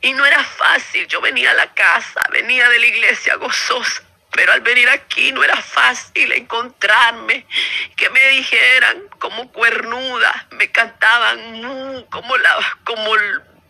Y 0.01 0.13
no 0.13 0.25
era 0.25 0.43
fácil, 0.43 1.07
yo 1.07 1.21
venía 1.21 1.51
a 1.51 1.55
la 1.55 1.73
casa, 1.73 2.21
venía 2.31 2.69
de 2.69 2.79
la 2.79 2.85
iglesia 2.85 3.35
gozosa. 3.35 4.03
Pero 4.31 4.53
al 4.53 4.61
venir 4.61 4.87
aquí 4.89 5.31
no 5.31 5.43
era 5.43 5.55
fácil 5.55 6.31
encontrarme, 6.31 7.47
que 7.95 8.09
me 8.09 8.27
dijeran 8.27 9.07
como 9.19 9.51
cuernuda, 9.51 10.47
me 10.51 10.71
cantaban 10.71 12.03
como 12.11 12.37
la, 12.37 12.77
como 12.83 13.15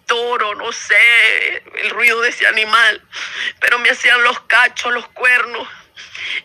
toro, 0.08 0.56
no 0.56 0.72
sé, 0.72 1.62
el 1.84 1.92
ruido 1.92 2.20
de 2.22 2.30
ese 2.30 2.48
animal, 2.48 3.02
pero 3.60 3.78
me 3.78 3.92
hacían 3.92 4.24
los 4.24 4.40
cachos, 4.42 4.92
los 4.92 5.08
cuernos. 5.10 5.68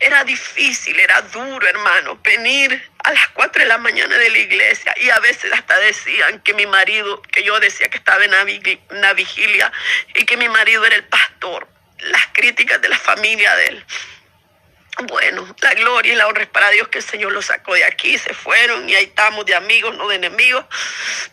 Era 0.01 0.25
difícil, 0.25 0.99
era 0.99 1.23
duro, 1.23 1.67
hermano, 1.67 2.19
venir 2.23 2.91
a 3.05 3.13
las 3.13 3.29
4 3.35 3.63
de 3.63 3.69
la 3.69 3.79
mañana 3.79 4.17
de 4.17 4.31
la 4.31 4.39
iglesia 4.39 4.95
y 5.01 5.11
a 5.11 5.19
veces 5.21 5.53
hasta 5.53 5.79
decían 5.81 6.41
que 6.41 6.55
mi 6.55 6.67
marido, 6.67 7.23
que 7.23 7.43
yo 7.43 7.59
decía 7.61 7.89
que 7.89 7.99
estaba 7.99 8.25
en 8.25 8.33
una 8.91 9.13
vigilia 9.13 9.73
y 10.15 10.25
que 10.25 10.37
mi 10.37 10.49
marido 10.49 10.85
era 10.85 10.97
el 10.97 11.05
pastor. 11.05 11.69
Las 11.99 12.27
críticas 12.33 12.81
de 12.83 12.89
la 12.89 12.99
familia 12.99 13.55
de 13.57 13.67
él. 13.67 13.87
Bueno, 14.99 15.47
la 15.61 15.75
gloria 15.75 16.13
y 16.13 16.17
la 16.17 16.27
honra 16.27 16.43
es 16.43 16.49
para 16.49 16.71
Dios 16.71 16.89
que 16.89 16.99
el 16.99 17.05
Señor 17.05 17.33
los 17.33 17.47
sacó 17.47 17.75
de 17.75 17.85
aquí, 17.85 18.19
se 18.19 18.35
fueron 18.35 18.89
y 18.89 18.95
ahí 18.95 19.05
estamos 19.05 19.47
de 19.47 19.55
amigos, 19.55 19.97
no 19.97 20.07
de 20.09 20.17
enemigos. 20.17 20.67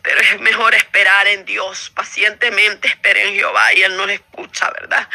Pero 0.02 0.22
es 0.22 0.40
mejor 0.40 0.74
esperar 0.76 1.28
en 1.28 1.44
Dios, 1.44 1.92
pacientemente 1.94 2.88
esperen 2.88 3.28
en 3.28 3.36
Jehová 3.36 3.74
y 3.74 3.82
Él 3.82 3.98
nos 3.98 4.10
escucha, 4.10 4.72
¿verdad? 4.72 5.08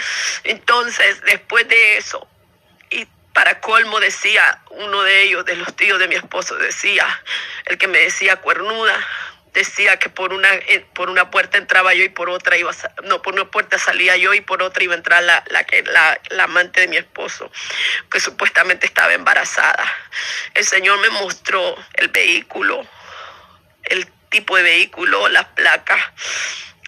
Entonces, 0.44 1.22
después 1.22 1.66
de 1.68 1.96
eso, 1.96 2.28
y 2.90 3.06
para 3.32 3.60
colmo 3.60 3.98
decía 3.98 4.62
uno 4.70 5.02
de 5.02 5.22
ellos, 5.22 5.44
de 5.46 5.56
los 5.56 5.74
tíos 5.74 5.98
de 5.98 6.08
mi 6.08 6.14
esposo, 6.14 6.54
decía, 6.56 7.06
el 7.64 7.78
que 7.78 7.88
me 7.88 7.98
decía 7.98 8.36
cuernuda, 8.36 8.94
decía 9.54 9.98
que 9.98 10.10
por 10.10 10.32
una, 10.32 10.52
eh, 10.52 10.84
por 10.94 11.08
una 11.08 11.30
puerta 11.30 11.56
entraba 11.56 11.94
yo 11.94 12.04
y 12.04 12.08
por 12.08 12.28
otra 12.28 12.56
iba, 12.58 12.72
no, 13.04 13.22
por 13.22 13.34
una 13.34 13.50
puerta 13.50 13.78
salía 13.78 14.16
yo 14.16 14.34
y 14.34 14.40
por 14.40 14.62
otra 14.62 14.82
iba 14.82 14.94
a 14.94 14.96
entrar 14.98 15.22
la, 15.22 15.42
la, 15.48 16.20
la 16.30 16.44
amante 16.44 16.80
de 16.80 16.88
mi 16.88 16.96
esposo, 16.96 17.50
que 18.10 18.20
supuestamente 18.20 18.84
estaba 18.84 19.14
embarazada. 19.14 19.90
El 20.54 20.64
Señor 20.64 20.98
me 21.00 21.08
mostró 21.10 21.76
el 21.94 22.08
vehículo, 22.08 22.86
el 23.84 24.06
tipo 24.28 24.56
de 24.56 24.64
vehículo, 24.64 25.28
las 25.28 25.46
placas 25.46 26.00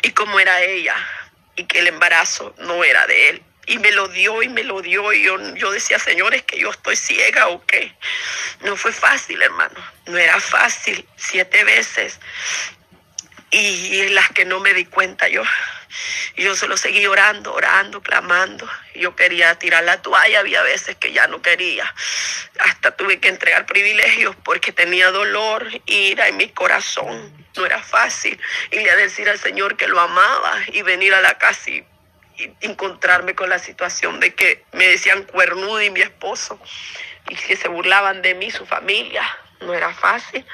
y 0.02 0.10
cómo 0.10 0.40
era 0.40 0.60
ella 0.62 0.94
y 1.54 1.64
que 1.64 1.78
el 1.78 1.86
embarazo 1.86 2.54
no 2.58 2.84
era 2.84 3.06
de 3.06 3.30
él 3.30 3.45
y 3.66 3.78
me 3.78 3.90
lo 3.90 4.08
dio 4.08 4.42
y 4.42 4.48
me 4.48 4.62
lo 4.62 4.80
dio 4.80 5.12
y 5.12 5.24
yo, 5.24 5.54
yo 5.56 5.72
decía, 5.72 5.98
señores, 5.98 6.42
que 6.42 6.58
yo 6.58 6.70
estoy 6.70 6.96
ciega 6.96 7.48
o 7.48 7.64
qué. 7.66 7.92
No 8.60 8.76
fue 8.76 8.92
fácil, 8.92 9.42
hermano, 9.42 9.74
no 10.06 10.16
era 10.16 10.40
fácil, 10.40 11.06
siete 11.16 11.64
veces. 11.64 12.20
Y, 13.50 14.08
las 14.08 14.30
que 14.30 14.44
no 14.44 14.60
me 14.60 14.74
di 14.74 14.84
cuenta 14.84 15.28
yo. 15.28 15.42
yo 16.36 16.54
solo 16.56 16.76
seguí 16.76 17.06
orando, 17.06 17.54
orando, 17.54 18.02
clamando. 18.02 18.68
Yo 18.94 19.16
quería 19.16 19.54
tirar 19.58 19.84
la 19.84 20.02
toalla, 20.02 20.40
había 20.40 20.62
veces 20.62 20.96
que 20.96 21.12
ya 21.12 21.26
no 21.26 21.42
quería. 21.42 21.92
Hasta 22.58 22.96
tuve 22.96 23.18
que 23.18 23.28
entregar 23.28 23.66
privilegios 23.66 24.36
porque 24.44 24.72
tenía 24.72 25.10
dolor, 25.10 25.68
ira 25.86 26.28
en 26.28 26.36
mi 26.36 26.48
corazón. 26.50 27.46
No 27.56 27.64
era 27.64 27.82
fácil. 27.82 28.38
Y 28.70 28.80
le 28.80 28.96
decir 28.96 29.28
al 29.28 29.38
Señor 29.38 29.76
que 29.76 29.88
lo 29.88 30.00
amaba 30.00 30.58
y 30.72 30.82
venir 30.82 31.14
a 31.14 31.20
la 31.20 31.38
casa 31.38 31.70
y 31.70 31.84
encontrarme 32.60 33.34
con 33.34 33.48
la 33.48 33.58
situación 33.58 34.20
de 34.20 34.34
que 34.34 34.64
me 34.72 34.86
decían 34.86 35.24
cuernudo 35.24 35.82
y 35.82 35.90
mi 35.90 36.00
esposo 36.00 36.60
y 37.28 37.34
que 37.34 37.56
se 37.56 37.68
burlaban 37.68 38.22
de 38.22 38.34
mí, 38.34 38.50
su 38.50 38.66
familia. 38.66 39.22
No 39.60 39.72
era 39.72 39.92
fácil, 39.94 40.44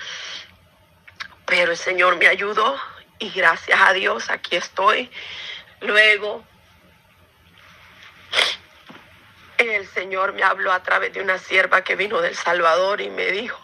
pero 1.46 1.72
el 1.72 1.76
Señor 1.76 2.16
me 2.16 2.28
ayudó 2.28 2.78
y 3.18 3.30
gracias 3.30 3.80
a 3.80 3.92
Dios 3.92 4.30
aquí 4.30 4.56
estoy. 4.56 5.10
Luego, 5.80 6.44
el 9.58 9.86
Señor 9.88 10.32
me 10.32 10.42
habló 10.42 10.72
a 10.72 10.82
través 10.82 11.12
de 11.12 11.20
una 11.20 11.38
sierva 11.38 11.82
que 11.82 11.96
vino 11.96 12.20
del 12.20 12.36
Salvador 12.36 13.00
y 13.00 13.10
me 13.10 13.26
dijo, 13.26 13.60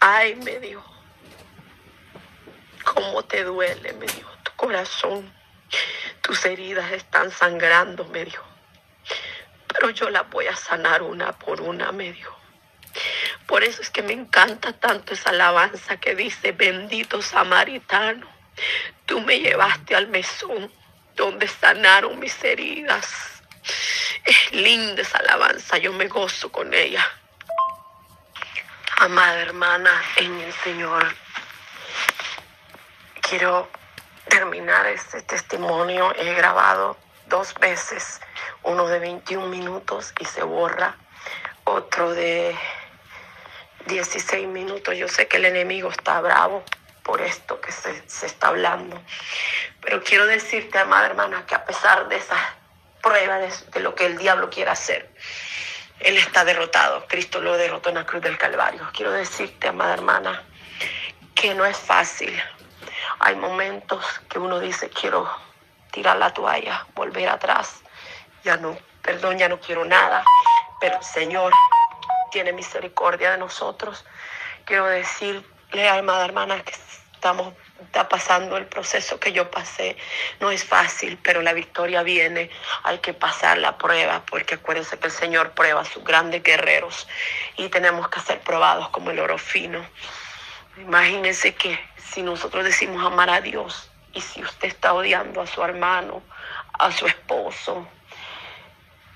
ay, 0.00 0.34
me 0.36 0.58
dijo, 0.60 0.84
¿cómo 2.84 3.24
te 3.24 3.44
duele? 3.44 3.92
Me 3.94 4.06
dijo, 4.06 4.30
tu 4.42 4.52
corazón 4.56 5.32
tus 6.20 6.44
heridas 6.44 6.92
están 6.92 7.30
sangrando, 7.30 8.04
me 8.06 8.24
dijo. 8.24 8.44
Pero 9.68 9.90
yo 9.90 10.10
las 10.10 10.28
voy 10.30 10.46
a 10.46 10.56
sanar 10.56 11.02
una 11.02 11.32
por 11.32 11.60
una, 11.60 11.92
me 11.92 12.12
dijo. 12.12 12.36
Por 13.46 13.64
eso 13.64 13.82
es 13.82 13.90
que 13.90 14.02
me 14.02 14.12
encanta 14.12 14.72
tanto 14.72 15.14
esa 15.14 15.30
alabanza 15.30 15.98
que 15.98 16.14
dice, 16.14 16.52
bendito 16.52 17.20
samaritano, 17.20 18.26
tú 19.06 19.20
me 19.20 19.40
llevaste 19.40 19.94
al 19.94 20.08
mesón 20.08 20.72
donde 21.14 21.48
sanaron 21.48 22.18
mis 22.18 22.42
heridas. 22.42 23.42
Es 24.24 24.52
linda 24.52 25.02
esa 25.02 25.18
alabanza, 25.18 25.78
yo 25.78 25.92
me 25.92 26.08
gozo 26.08 26.50
con 26.50 26.72
ella. 26.72 27.06
Amada 28.96 29.40
hermana 29.40 30.02
en 30.16 30.40
el 30.40 30.52
Señor, 30.52 31.14
quiero 33.20 33.68
terminar 34.28 34.86
este 34.86 35.22
testimonio 35.22 36.14
he 36.16 36.34
grabado 36.34 36.96
dos 37.26 37.54
veces, 37.54 38.20
uno 38.62 38.86
de 38.86 38.98
21 38.98 39.46
minutos 39.46 40.12
y 40.20 40.24
se 40.24 40.42
borra, 40.42 40.96
otro 41.64 42.12
de 42.12 42.56
16 43.86 44.46
minutos. 44.48 44.96
Yo 44.96 45.08
sé 45.08 45.28
que 45.28 45.38
el 45.38 45.46
enemigo 45.46 45.90
está 45.90 46.20
bravo 46.20 46.64
por 47.02 47.20
esto 47.20 47.60
que 47.60 47.72
se, 47.72 48.08
se 48.08 48.26
está 48.26 48.48
hablando, 48.48 49.00
pero 49.80 50.02
quiero 50.02 50.26
decirte, 50.26 50.78
amada 50.78 51.06
hermana, 51.06 51.44
que 51.46 51.54
a 51.54 51.64
pesar 51.64 52.08
de 52.08 52.16
esa 52.16 52.36
prueba 53.02 53.38
de, 53.38 53.52
de 53.72 53.80
lo 53.80 53.94
que 53.94 54.06
el 54.06 54.16
diablo 54.16 54.48
quiere 54.48 54.70
hacer, 54.70 55.10
él 56.00 56.16
está 56.16 56.44
derrotado. 56.44 57.06
Cristo 57.08 57.40
lo 57.40 57.56
derrotó 57.56 57.90
en 57.90 57.96
la 57.96 58.06
cruz 58.06 58.22
del 58.22 58.38
Calvario. 58.38 58.88
Quiero 58.94 59.12
decirte, 59.12 59.68
amada 59.68 59.94
hermana, 59.94 60.42
que 61.34 61.54
no 61.54 61.64
es 61.66 61.76
fácil 61.76 62.34
hay 63.18 63.36
momentos 63.36 64.04
que 64.28 64.38
uno 64.38 64.60
dice, 64.60 64.90
quiero 64.90 65.28
tirar 65.92 66.16
la 66.16 66.32
toalla, 66.32 66.86
volver 66.94 67.28
atrás, 67.28 67.82
ya 68.42 68.56
no, 68.56 68.76
perdón, 69.02 69.38
ya 69.38 69.48
no 69.48 69.60
quiero 69.60 69.84
nada, 69.84 70.24
pero 70.80 70.96
el 70.96 71.04
Señor 71.04 71.52
tiene 72.30 72.52
misericordia 72.52 73.32
de 73.32 73.38
nosotros. 73.38 74.04
Quiero 74.64 74.86
decirle, 74.86 75.88
alma 75.88 76.24
hermana, 76.24 76.62
que 76.62 76.72
estamos 76.72 77.54
está 77.80 78.08
pasando 78.08 78.56
el 78.56 78.66
proceso 78.66 79.20
que 79.20 79.32
yo 79.32 79.50
pasé. 79.50 79.96
No 80.40 80.50
es 80.50 80.64
fácil, 80.64 81.18
pero 81.22 81.42
la 81.42 81.52
victoria 81.52 82.02
viene. 82.02 82.50
Hay 82.82 82.98
que 82.98 83.14
pasar 83.14 83.58
la 83.58 83.78
prueba, 83.78 84.24
porque 84.26 84.56
acuérdense 84.56 84.98
que 84.98 85.06
el 85.06 85.12
Señor 85.12 85.52
prueba 85.52 85.82
a 85.82 85.84
sus 85.84 86.02
grandes 86.04 86.42
guerreros 86.42 87.06
y 87.56 87.68
tenemos 87.68 88.08
que 88.08 88.20
ser 88.20 88.40
probados 88.40 88.88
como 88.90 89.10
el 89.10 89.20
oro 89.20 89.38
fino. 89.38 89.84
Imagínense 90.76 91.54
que 91.54 91.78
si 92.14 92.22
nosotros 92.22 92.64
decimos 92.64 93.04
amar 93.04 93.28
a 93.28 93.40
Dios 93.40 93.90
y 94.12 94.20
si 94.20 94.40
usted 94.40 94.68
está 94.68 94.94
odiando 94.94 95.40
a 95.40 95.48
su 95.48 95.64
hermano, 95.64 96.22
a 96.78 96.92
su 96.92 97.06
esposo, 97.06 97.88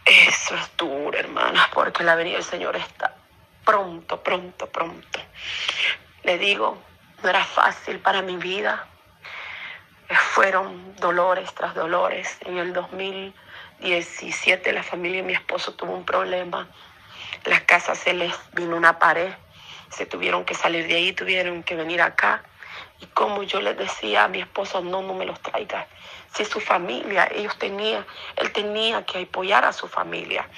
eso 0.05 0.57
es 0.57 0.77
duro, 0.77 1.17
hermanas, 1.17 1.69
porque 1.73 2.03
la 2.03 2.17
venida 2.17 2.35
del 2.35 2.45
Señor 2.45 2.75
está 2.75 3.15
pronto, 3.65 4.21
pronto, 4.21 4.69
pronto. 4.69 5.21
Le 6.25 6.39
digo, 6.39 6.83
no 7.23 7.29
era 7.29 7.45
fácil 7.45 8.01
para 8.01 8.21
mi 8.21 8.37
vida. 8.37 8.85
Fueron 10.33 10.97
dolores 10.97 11.55
tras 11.55 11.77
dolores. 11.77 12.37
En 12.47 12.59
el 12.59 12.73
2017 12.73 14.73
la 14.73 14.83
familia 14.83 15.21
y 15.21 15.23
mi 15.23 15.35
esposo 15.35 15.75
tuvo 15.75 15.93
un 15.93 16.05
problema. 16.05 16.67
La 17.45 17.65
casa 17.65 17.95
se 17.95 18.13
les 18.13 18.35
vino 18.55 18.77
una 18.77 18.99
pared. 18.99 19.33
Se 19.91 20.05
tuvieron 20.05 20.45
que 20.45 20.55
salir 20.55 20.89
de 20.89 20.97
ahí, 20.97 21.13
tuvieron 21.13 21.63
que 21.63 21.77
venir 21.77 22.03
acá. 22.03 22.43
Y 23.01 23.07
como 23.07 23.43
yo 23.43 23.61
les 23.61 23.77
decía 23.77 24.25
a 24.25 24.29
mi 24.29 24.41
esposo, 24.41 24.81
no, 24.81 25.03
no 25.03 25.15
me 25.15 25.25
los 25.25 25.41
traiga. 25.41 25.87
Si 26.35 26.45
su 26.45 26.61
familia, 26.61 27.29
ellos 27.33 27.57
tenían, 27.59 28.05
él 28.37 28.53
tenía 28.53 29.05
que 29.05 29.23
apoyar 29.23 29.65
a 29.65 29.73
su 29.73 29.89
familia. 29.89 30.49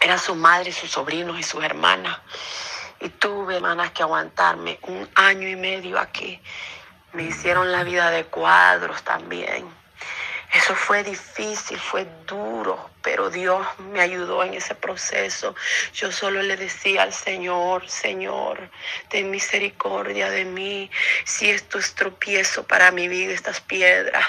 Era 0.00 0.16
su 0.16 0.34
madre, 0.34 0.72
sus 0.72 0.90
sobrinos 0.90 1.38
y 1.38 1.42
sus 1.42 1.62
hermanas. 1.62 2.18
Y 3.00 3.10
tuve, 3.10 3.56
hermanas, 3.56 3.90
que 3.92 4.02
aguantarme 4.02 4.78
un 4.82 5.08
año 5.14 5.48
y 5.48 5.56
medio 5.56 5.98
aquí. 5.98 6.40
Me 7.12 7.24
hicieron 7.24 7.70
la 7.70 7.84
vida 7.84 8.10
de 8.10 8.24
cuadros 8.24 9.02
también. 9.02 9.79
Eso 10.52 10.74
fue 10.74 11.04
difícil, 11.04 11.78
fue 11.78 12.06
duro, 12.26 12.90
pero 13.02 13.30
Dios 13.30 13.64
me 13.78 14.00
ayudó 14.00 14.42
en 14.42 14.54
ese 14.54 14.74
proceso. 14.74 15.54
Yo 15.94 16.10
solo 16.10 16.42
le 16.42 16.56
decía 16.56 17.02
al 17.04 17.12
Señor, 17.12 17.88
Señor, 17.88 18.68
ten 19.08 19.30
misericordia 19.30 20.28
de 20.28 20.44
mí. 20.44 20.90
Si 21.24 21.48
esto 21.48 21.78
es 21.78 21.94
tropiezo 21.94 22.66
para 22.66 22.90
mi 22.90 23.06
vida, 23.06 23.32
estas 23.32 23.60
piedras, 23.60 24.26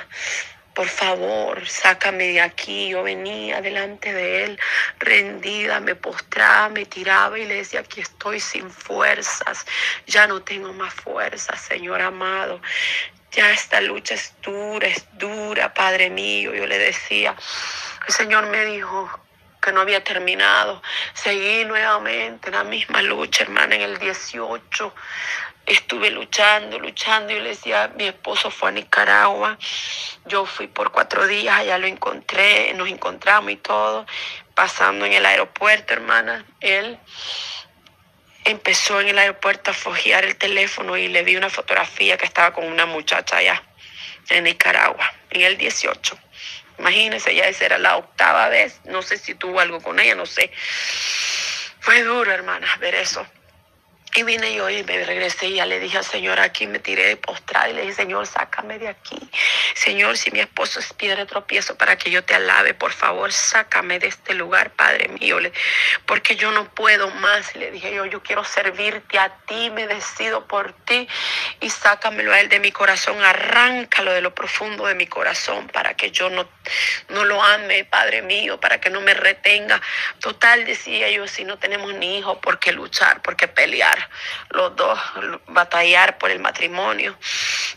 por 0.76 0.88
favor, 0.88 1.68
sácame 1.68 2.28
de 2.28 2.42
aquí. 2.42 2.90
Yo 2.90 3.04
venía 3.04 3.62
delante 3.62 4.14
de 4.14 4.44
él, 4.44 4.60
rendida, 5.00 5.80
me 5.80 5.96
postraba, 5.96 6.70
me 6.70 6.86
tiraba 6.86 7.38
y 7.40 7.46
le 7.46 7.56
decía, 7.56 7.82
aquí 7.82 8.02
estoy 8.02 8.40
sin 8.40 8.70
fuerzas, 8.70 9.66
ya 10.06 10.28
no 10.28 10.42
tengo 10.44 10.72
más 10.72 10.94
fuerzas, 10.94 11.60
Señor 11.60 12.02
amado. 12.02 12.62
Ya 13.32 13.52
esta 13.52 13.80
lucha 13.82 14.14
es 14.14 14.34
dura, 14.42 14.88
es 14.88 15.06
dura, 15.14 15.74
Padre 15.74 16.10
mío. 16.10 16.54
Yo 16.54 16.66
le 16.66 16.78
decía, 16.78 17.36
el 18.08 18.14
Señor 18.14 18.48
me 18.48 18.66
dijo, 18.66 19.10
que 19.62 19.72
no 19.72 19.82
había 19.82 20.04
terminado. 20.04 20.82
Seguí 21.14 21.64
nuevamente 21.66 22.50
en 22.50 22.56
la 22.56 22.64
misma 22.64 23.02
lucha, 23.02 23.44
hermana, 23.44 23.76
en 23.76 23.82
el 23.82 24.00
18 24.00 24.94
estuve 25.66 26.10
luchando, 26.10 26.80
luchando 26.80 27.32
y 27.34 27.40
le 27.40 27.50
decía, 27.50 27.92
mi 27.96 28.06
esposo 28.06 28.50
fue 28.50 28.70
a 28.70 28.72
Nicaragua, 28.72 29.58
yo 30.26 30.46
fui 30.46 30.68
por 30.68 30.92
cuatro 30.92 31.28
días, 31.28 31.60
allá 31.60 31.78
lo 31.78 31.88
encontré, 31.88 32.74
nos 32.74 32.90
encontramos 32.90 33.52
y 33.52 33.58
todo, 33.58 34.06
pasando 34.56 35.06
en 35.06 35.14
el 35.14 35.26
aeropuerto, 35.26 35.94
hermana, 35.94 36.46
él 36.60 37.00
empezó 38.46 39.00
en 39.02 39.10
el 39.10 39.18
aeropuerto 39.18 39.72
a 39.72 39.74
fojear 39.74 40.26
el 40.26 40.36
teléfono 40.36 40.98
y 40.98 41.08
le 41.08 41.24
vi 41.24 41.36
una 41.36 41.50
fotografía 41.50 42.18
que 42.18 42.26
estaba 42.26 42.54
con 42.54 42.66
una 42.66 42.86
muchacha 42.86 43.38
allá 43.38 43.64
en 44.30 44.44
Nicaragua, 44.46 45.12
en 45.30 45.42
el 45.42 45.58
18. 45.58 46.18
Imagínense, 46.80 47.36
ya 47.36 47.48
esa 47.48 47.66
era 47.66 47.78
la 47.78 47.98
octava 47.98 48.50
vez, 48.50 48.80
no 48.86 49.02
sé 49.02 49.18
si 49.18 49.36
tuvo 49.36 49.60
algo 49.60 49.82
con 49.82 50.00
ella, 50.00 50.16
no 50.16 50.26
sé. 50.26 50.52
Fue 51.80 52.04
duro, 52.04 52.32
hermana, 52.32 52.68
ver 52.80 52.96
eso. 52.96 53.26
Y 54.14 54.24
vine 54.24 54.54
yo 54.54 54.70
y 54.70 54.84
me 54.84 55.06
regresé 55.06 55.48
y 55.48 55.56
ya 55.56 55.66
le 55.66 55.80
dije 55.80 55.98
al 55.98 56.04
Señor 56.04 56.40
aquí, 56.40 56.68
me 56.68 56.80
tiré 56.80 57.08
de 57.08 57.18
postrada 57.18 57.70
y 57.70 57.74
le 57.74 57.82
dije, 57.82 57.94
Señor, 57.94 58.28
sácame 58.28 58.78
de 58.78 58.90
aquí. 58.90 59.18
Señor, 59.74 60.18
si 60.18 60.32
mi 60.32 60.40
esposo 60.40 60.80
es 60.82 60.92
piedra 60.92 61.26
tropiezo 61.26 61.78
para 61.78 61.98
que 61.98 62.12
yo 62.12 62.24
te 62.24 62.36
alabe, 62.36 62.74
por 62.74 62.92
favor, 62.92 63.32
sácame 63.32 64.00
de 64.00 64.08
este 64.08 64.34
lugar, 64.34 64.72
Padre 64.72 65.08
mío, 65.08 65.38
porque 66.06 66.36
yo 66.36 66.52
no 66.52 66.70
puedo 66.74 67.10
más. 67.10 67.56
Le 67.56 67.72
dije 67.72 67.94
yo, 67.94 68.06
yo 68.06 68.22
quiero 68.22 68.44
servirte 68.44 69.18
a 69.18 69.30
ti, 69.48 69.70
me 69.70 69.88
decido 69.88 70.46
por 70.46 70.74
ti 70.74 71.08
y 71.62 71.70
sácamelo 71.70 72.34
a 72.34 72.40
él 72.40 72.50
de 72.50 72.60
mi 72.60 72.72
corazón, 72.72 73.24
arráncalo 73.24 74.12
de 74.12 74.22
lo 74.22 74.36
profundo 74.36 74.88
de 74.88 74.96
mi 74.96 75.08
corazón 75.08 75.68
para 75.68 75.94
que 75.94 76.12
yo 76.12 76.30
no, 76.30 76.50
no 77.10 77.24
lo 77.24 77.42
ame, 77.42 77.86
Padre 77.86 78.22
mío, 78.22 78.60
para 78.60 78.82
que 78.82 78.90
no 78.90 79.00
me 79.02 79.14
retenga. 79.14 79.82
Total, 80.20 80.66
decía 80.66 81.10
yo, 81.10 81.28
si 81.28 81.44
no 81.46 81.58
tenemos 81.58 81.94
ni 81.94 82.18
hijo, 82.18 82.42
¿por 82.42 82.60
qué 82.60 82.72
luchar? 82.72 83.22
¿Por 83.22 83.36
qué 83.36 83.48
pelear? 83.48 84.10
los 84.50 84.76
dos, 84.76 85.00
batallar 85.48 86.18
por 86.18 86.32
el 86.32 86.40
matrimonio, 86.40 87.18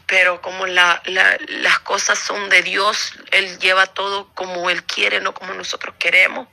pero 0.06 0.40
como 0.40 0.66
la, 0.66 1.02
las 1.04 1.78
cosas 1.80 2.18
son 2.18 2.48
de 2.48 2.62
Dios, 2.62 3.14
Él 3.30 3.58
lleva 3.58 3.86
todo 3.86 4.28
como 4.34 4.70
Él 4.70 4.84
quiere, 4.84 5.20
no 5.20 5.34
como 5.34 5.54
nosotros 5.54 5.94
queremos. 5.98 6.48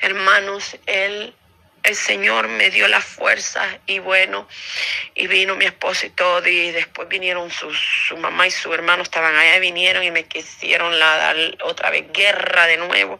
Hermanos, 0.00 0.76
Él 0.86 1.34
el 1.84 1.96
Señor 1.96 2.46
me 2.48 2.70
dio 2.70 2.86
la 2.86 3.00
fuerza 3.00 3.66
y 3.86 3.98
bueno, 3.98 4.46
y 5.14 5.26
vino 5.26 5.56
mi 5.56 5.64
esposo 5.64 6.06
y 6.06 6.10
todo, 6.10 6.46
y 6.46 6.70
después 6.70 7.08
vinieron 7.08 7.50
su, 7.50 7.74
su 7.74 8.16
mamá 8.16 8.46
y 8.46 8.50
su 8.52 8.72
hermano 8.72 9.02
estaban 9.02 9.34
allá, 9.34 9.56
y 9.56 9.60
vinieron 9.60 10.04
y 10.04 10.10
me 10.10 10.24
quisieron 10.24 10.98
la, 10.98 11.16
dar 11.16 11.36
otra 11.64 11.90
vez 11.90 12.04
guerra 12.12 12.66
de 12.66 12.76
nuevo, 12.76 13.18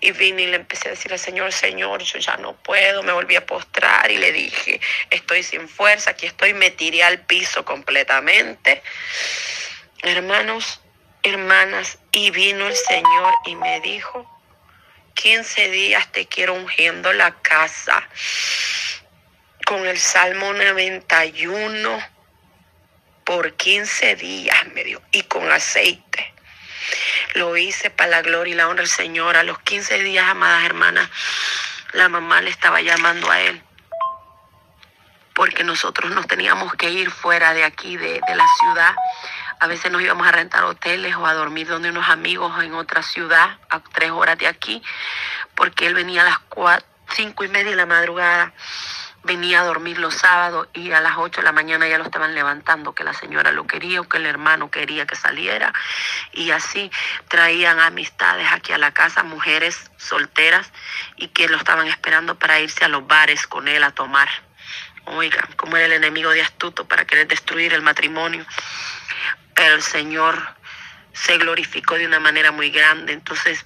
y 0.00 0.12
vine 0.12 0.42
y 0.42 0.46
le 0.46 0.56
empecé 0.56 0.88
a 0.88 0.90
decir 0.92 1.12
al 1.12 1.18
Señor, 1.18 1.52
Señor, 1.52 2.02
yo 2.02 2.18
ya 2.18 2.36
no 2.36 2.54
puedo, 2.54 3.02
me 3.02 3.12
volví 3.12 3.34
a 3.34 3.44
postrar 3.44 4.10
y 4.10 4.18
le 4.18 4.30
dije, 4.30 4.80
estoy 5.10 5.42
sin 5.42 5.68
fuerza, 5.68 6.10
aquí 6.10 6.26
estoy, 6.26 6.54
me 6.54 6.70
tiré 6.70 7.02
al 7.02 7.20
piso 7.20 7.64
completamente. 7.64 8.82
Hermanos, 10.02 10.80
hermanas, 11.22 11.98
y 12.12 12.30
vino 12.30 12.68
el 12.68 12.76
Señor 12.76 13.34
y 13.46 13.56
me 13.56 13.80
dijo, 13.80 14.33
15 15.14 15.70
días 15.70 16.10
te 16.12 16.26
quiero 16.26 16.54
ungiendo 16.54 17.12
la 17.12 17.40
casa 17.40 18.08
con 19.64 19.86
el 19.86 19.98
Salmo 19.98 20.52
91 20.52 21.98
por 23.24 23.54
15 23.54 24.16
días, 24.16 24.66
me 24.74 24.84
dio, 24.84 25.00
y 25.12 25.22
con 25.22 25.50
aceite. 25.50 26.34
Lo 27.34 27.56
hice 27.56 27.90
para 27.90 28.10
la 28.10 28.22
gloria 28.22 28.52
y 28.52 28.56
la 28.56 28.68
honra 28.68 28.82
del 28.82 28.90
Señor. 28.90 29.36
A 29.36 29.42
los 29.42 29.58
15 29.60 29.98
días, 30.00 30.28
amadas 30.28 30.64
hermanas, 30.64 31.08
la 31.92 32.08
mamá 32.08 32.42
le 32.42 32.50
estaba 32.50 32.82
llamando 32.82 33.30
a 33.30 33.40
él 33.40 33.62
porque 35.34 35.64
nosotros 35.64 36.12
nos 36.12 36.26
teníamos 36.26 36.74
que 36.74 36.90
ir 36.90 37.10
fuera 37.10 37.52
de 37.54 37.64
aquí, 37.64 37.96
de, 37.96 38.20
de 38.26 38.34
la 38.36 38.46
ciudad, 38.60 38.94
a 39.64 39.66
veces 39.66 39.90
nos 39.90 40.02
íbamos 40.02 40.26
a 40.26 40.30
rentar 40.30 40.62
hoteles 40.64 41.16
o 41.16 41.26
a 41.26 41.32
dormir 41.32 41.66
donde 41.66 41.88
unos 41.88 42.06
amigos 42.10 42.52
en 42.62 42.74
otra 42.74 43.02
ciudad, 43.02 43.58
a 43.70 43.80
tres 43.80 44.10
horas 44.10 44.36
de 44.36 44.46
aquí, 44.46 44.82
porque 45.54 45.86
él 45.86 45.94
venía 45.94 46.20
a 46.20 46.24
las 46.24 46.82
cinco 47.14 47.44
y 47.44 47.48
media 47.48 47.70
de 47.70 47.76
la 47.76 47.86
madrugada, 47.86 48.52
venía 49.22 49.62
a 49.62 49.64
dormir 49.64 49.98
los 49.98 50.16
sábados 50.16 50.68
y 50.74 50.92
a 50.92 51.00
las 51.00 51.16
ocho 51.16 51.40
de 51.40 51.46
la 51.46 51.52
mañana 51.52 51.88
ya 51.88 51.96
lo 51.96 52.04
estaban 52.04 52.34
levantando, 52.34 52.94
que 52.94 53.04
la 53.04 53.14
señora 53.14 53.52
lo 53.52 53.66
quería 53.66 54.02
o 54.02 54.04
que 54.04 54.18
el 54.18 54.26
hermano 54.26 54.70
quería 54.70 55.06
que 55.06 55.16
saliera. 55.16 55.72
Y 56.32 56.50
así 56.50 56.90
traían 57.28 57.80
amistades 57.80 58.46
aquí 58.52 58.74
a 58.74 58.78
la 58.78 58.92
casa, 58.92 59.22
mujeres 59.22 59.90
solteras, 59.96 60.70
y 61.16 61.28
que 61.28 61.48
lo 61.48 61.56
estaban 61.56 61.86
esperando 61.86 62.38
para 62.38 62.60
irse 62.60 62.84
a 62.84 62.88
los 62.88 63.06
bares 63.06 63.46
con 63.46 63.66
él 63.66 63.82
a 63.82 63.92
tomar. 63.92 64.28
Oigan, 65.06 65.50
como 65.56 65.78
era 65.78 65.86
el 65.86 65.92
enemigo 65.92 66.30
de 66.30 66.42
astuto 66.42 66.86
para 66.86 67.06
querer 67.06 67.28
destruir 67.28 67.72
el 67.72 67.80
matrimonio 67.80 68.44
pero 69.54 69.76
el 69.76 69.82
Señor 69.82 70.36
se 71.14 71.38
glorificó 71.38 71.94
de 71.94 72.06
una 72.06 72.20
manera 72.20 72.50
muy 72.50 72.70
grande. 72.70 73.12
Entonces, 73.12 73.64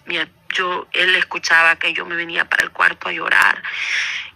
yo, 0.50 0.86
él 0.92 1.16
escuchaba 1.16 1.76
que 1.76 1.92
yo 1.92 2.04
me 2.04 2.14
venía 2.14 2.44
para 2.44 2.62
el 2.62 2.70
cuarto 2.70 3.08
a 3.08 3.12
llorar 3.12 3.62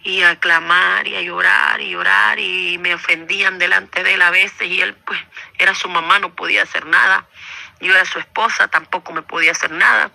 y 0.02 0.22
a 0.22 0.36
clamar 0.40 1.06
y 1.06 1.14
a 1.14 1.20
llorar 1.20 1.80
y 1.80 1.90
llorar 1.90 2.38
y 2.38 2.78
me 2.78 2.94
ofendían 2.94 3.58
delante 3.58 4.02
de 4.02 4.14
él 4.14 4.22
a 4.22 4.30
veces 4.30 4.66
y 4.68 4.80
él 4.80 4.94
pues 4.94 5.20
era 5.58 5.74
su 5.74 5.88
mamá, 5.88 6.18
no 6.18 6.34
podía 6.34 6.62
hacer 6.62 6.86
nada. 6.86 7.26
Yo 7.80 7.92
era 7.94 8.04
su 8.04 8.18
esposa, 8.18 8.68
tampoco 8.68 9.12
me 9.12 9.22
podía 9.22 9.52
hacer 9.52 9.70
nada. 9.70 10.10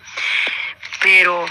Pero 1.02 1.46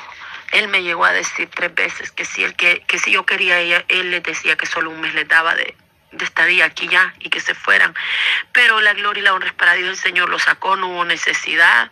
él 0.52 0.68
me 0.68 0.84
llegó 0.84 1.06
a 1.06 1.14
decir 1.14 1.50
tres 1.50 1.74
veces 1.74 2.12
que 2.12 2.26
si, 2.26 2.44
él, 2.44 2.56
que, 2.56 2.82
que 2.88 3.00
si 3.00 3.12
yo 3.12 3.26
quería 3.26 3.60
ella, 3.60 3.86
él 3.88 4.12
le 4.12 4.20
decía 4.20 4.58
que 4.58 4.66
solo 4.66 4.90
un 4.90 5.02
mes 5.02 5.14
le 5.14 5.26
daba 5.26 5.56
de, 5.56 5.76
de 6.18 6.26
estadía 6.26 6.66
aquí 6.66 6.88
ya 6.88 7.14
y 7.20 7.30
que 7.30 7.40
se 7.40 7.56
fueran. 7.56 7.96
Pero 8.52 8.82
la 8.82 8.94
gloria 8.94 9.22
y 9.22 9.24
la 9.24 9.34
honra 9.34 9.48
es 9.48 9.54
para 9.54 9.74
Dios. 9.74 9.90
El 9.90 9.98
Señor 9.98 10.30
lo 10.30 10.40
sacó, 10.40 10.76
no 10.76 10.88
hubo 10.88 11.06
necesidad. 11.06 11.92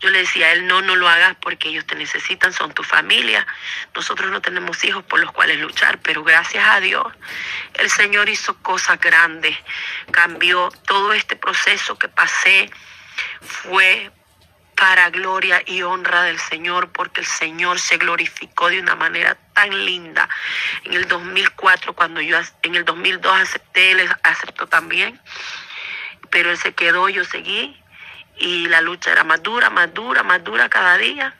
Yo 0.00 0.08
le 0.08 0.20
decía 0.20 0.46
a 0.46 0.52
él, 0.52 0.66
no, 0.66 0.80
no 0.80 0.96
lo 0.96 1.08
hagas 1.08 1.36
porque 1.42 1.68
ellos 1.68 1.86
te 1.86 1.94
necesitan, 1.94 2.54
son 2.54 2.72
tu 2.72 2.82
familia. 2.82 3.46
Nosotros 3.94 4.30
no 4.30 4.40
tenemos 4.40 4.82
hijos 4.84 5.04
por 5.04 5.20
los 5.20 5.30
cuales 5.30 5.58
luchar, 5.58 6.00
pero 6.00 6.24
gracias 6.24 6.66
a 6.66 6.80
Dios 6.80 7.06
el 7.74 7.90
Señor 7.90 8.28
hizo 8.28 8.56
cosas 8.62 9.00
grandes, 9.00 9.56
cambió 10.10 10.70
todo 10.86 11.12
este 11.12 11.36
proceso 11.36 11.98
que 11.98 12.08
pasé, 12.08 12.70
fue 13.40 14.10
para 14.80 15.10
gloria 15.10 15.62
y 15.66 15.82
honra 15.82 16.22
del 16.22 16.38
Señor, 16.38 16.90
porque 16.90 17.20
el 17.20 17.26
Señor 17.26 17.78
se 17.78 17.98
glorificó 17.98 18.70
de 18.70 18.80
una 18.80 18.94
manera 18.94 19.36
tan 19.52 19.84
linda. 19.84 20.26
En 20.84 20.94
el 20.94 21.06
2004, 21.06 21.92
cuando 21.92 22.22
yo, 22.22 22.38
en 22.62 22.74
el 22.74 22.86
2002 22.86 23.40
acepté, 23.40 23.90
él 23.92 24.08
aceptó 24.22 24.66
también, 24.68 25.20
pero 26.30 26.50
él 26.50 26.56
se 26.56 26.72
quedó, 26.72 27.10
yo 27.10 27.26
seguí, 27.26 27.78
y 28.38 28.68
la 28.68 28.80
lucha 28.80 29.12
era 29.12 29.22
más 29.22 29.42
dura, 29.42 29.68
más 29.68 29.92
dura, 29.92 30.22
más 30.22 30.42
dura 30.42 30.70
cada 30.70 30.96
día. 30.96 31.34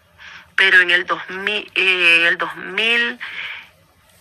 Pero 0.55 0.83
en 0.83 0.90
el 0.90 1.07
2000, 1.07 1.72
eh, 1.74 2.29
el 2.29 2.37
2000 2.37 3.18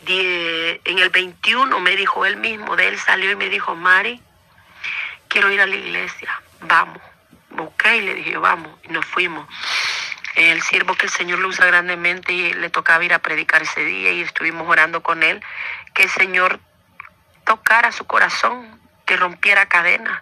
en 0.08 0.98
el 0.98 1.10
21 1.10 1.78
me 1.82 1.98
dijo 1.98 2.26
él 2.26 2.38
mismo, 2.38 2.78
de 2.78 2.88
él 2.88 2.98
salió 2.98 3.32
y 3.32 3.36
me 3.36 3.50
dijo, 3.50 3.76
Mari, 3.76 4.22
quiero 5.28 5.52
ir 5.52 5.60
a 5.60 5.66
la 5.66 5.76
iglesia, 5.76 6.42
vamos. 6.62 7.09
Ok, 7.58 7.84
le 7.86 8.14
dije, 8.16 8.38
vamos, 8.38 8.72
y 8.84 8.90
nos 8.90 9.06
fuimos. 9.06 9.48
El 10.36 10.62
siervo 10.62 10.96
que 10.96 11.08
el 11.08 11.12
Señor 11.12 11.40
lo 11.40 11.48
usa 11.48 11.66
grandemente 11.66 12.32
y 12.32 12.54
le 12.54 12.70
tocaba 12.70 13.04
ir 13.04 13.14
a 13.14 13.20
predicar 13.20 13.62
ese 13.64 13.84
día 13.84 14.12
y 14.12 14.22
estuvimos 14.22 14.68
orando 14.68 15.02
con 15.02 15.24
él, 15.24 15.44
que 15.94 16.04
el 16.04 16.10
Señor 16.10 16.60
tocara 17.46 17.92
su 17.92 18.06
corazón, 18.06 18.80
que 19.06 19.18
rompiera 19.18 19.68
cadenas. 19.68 20.22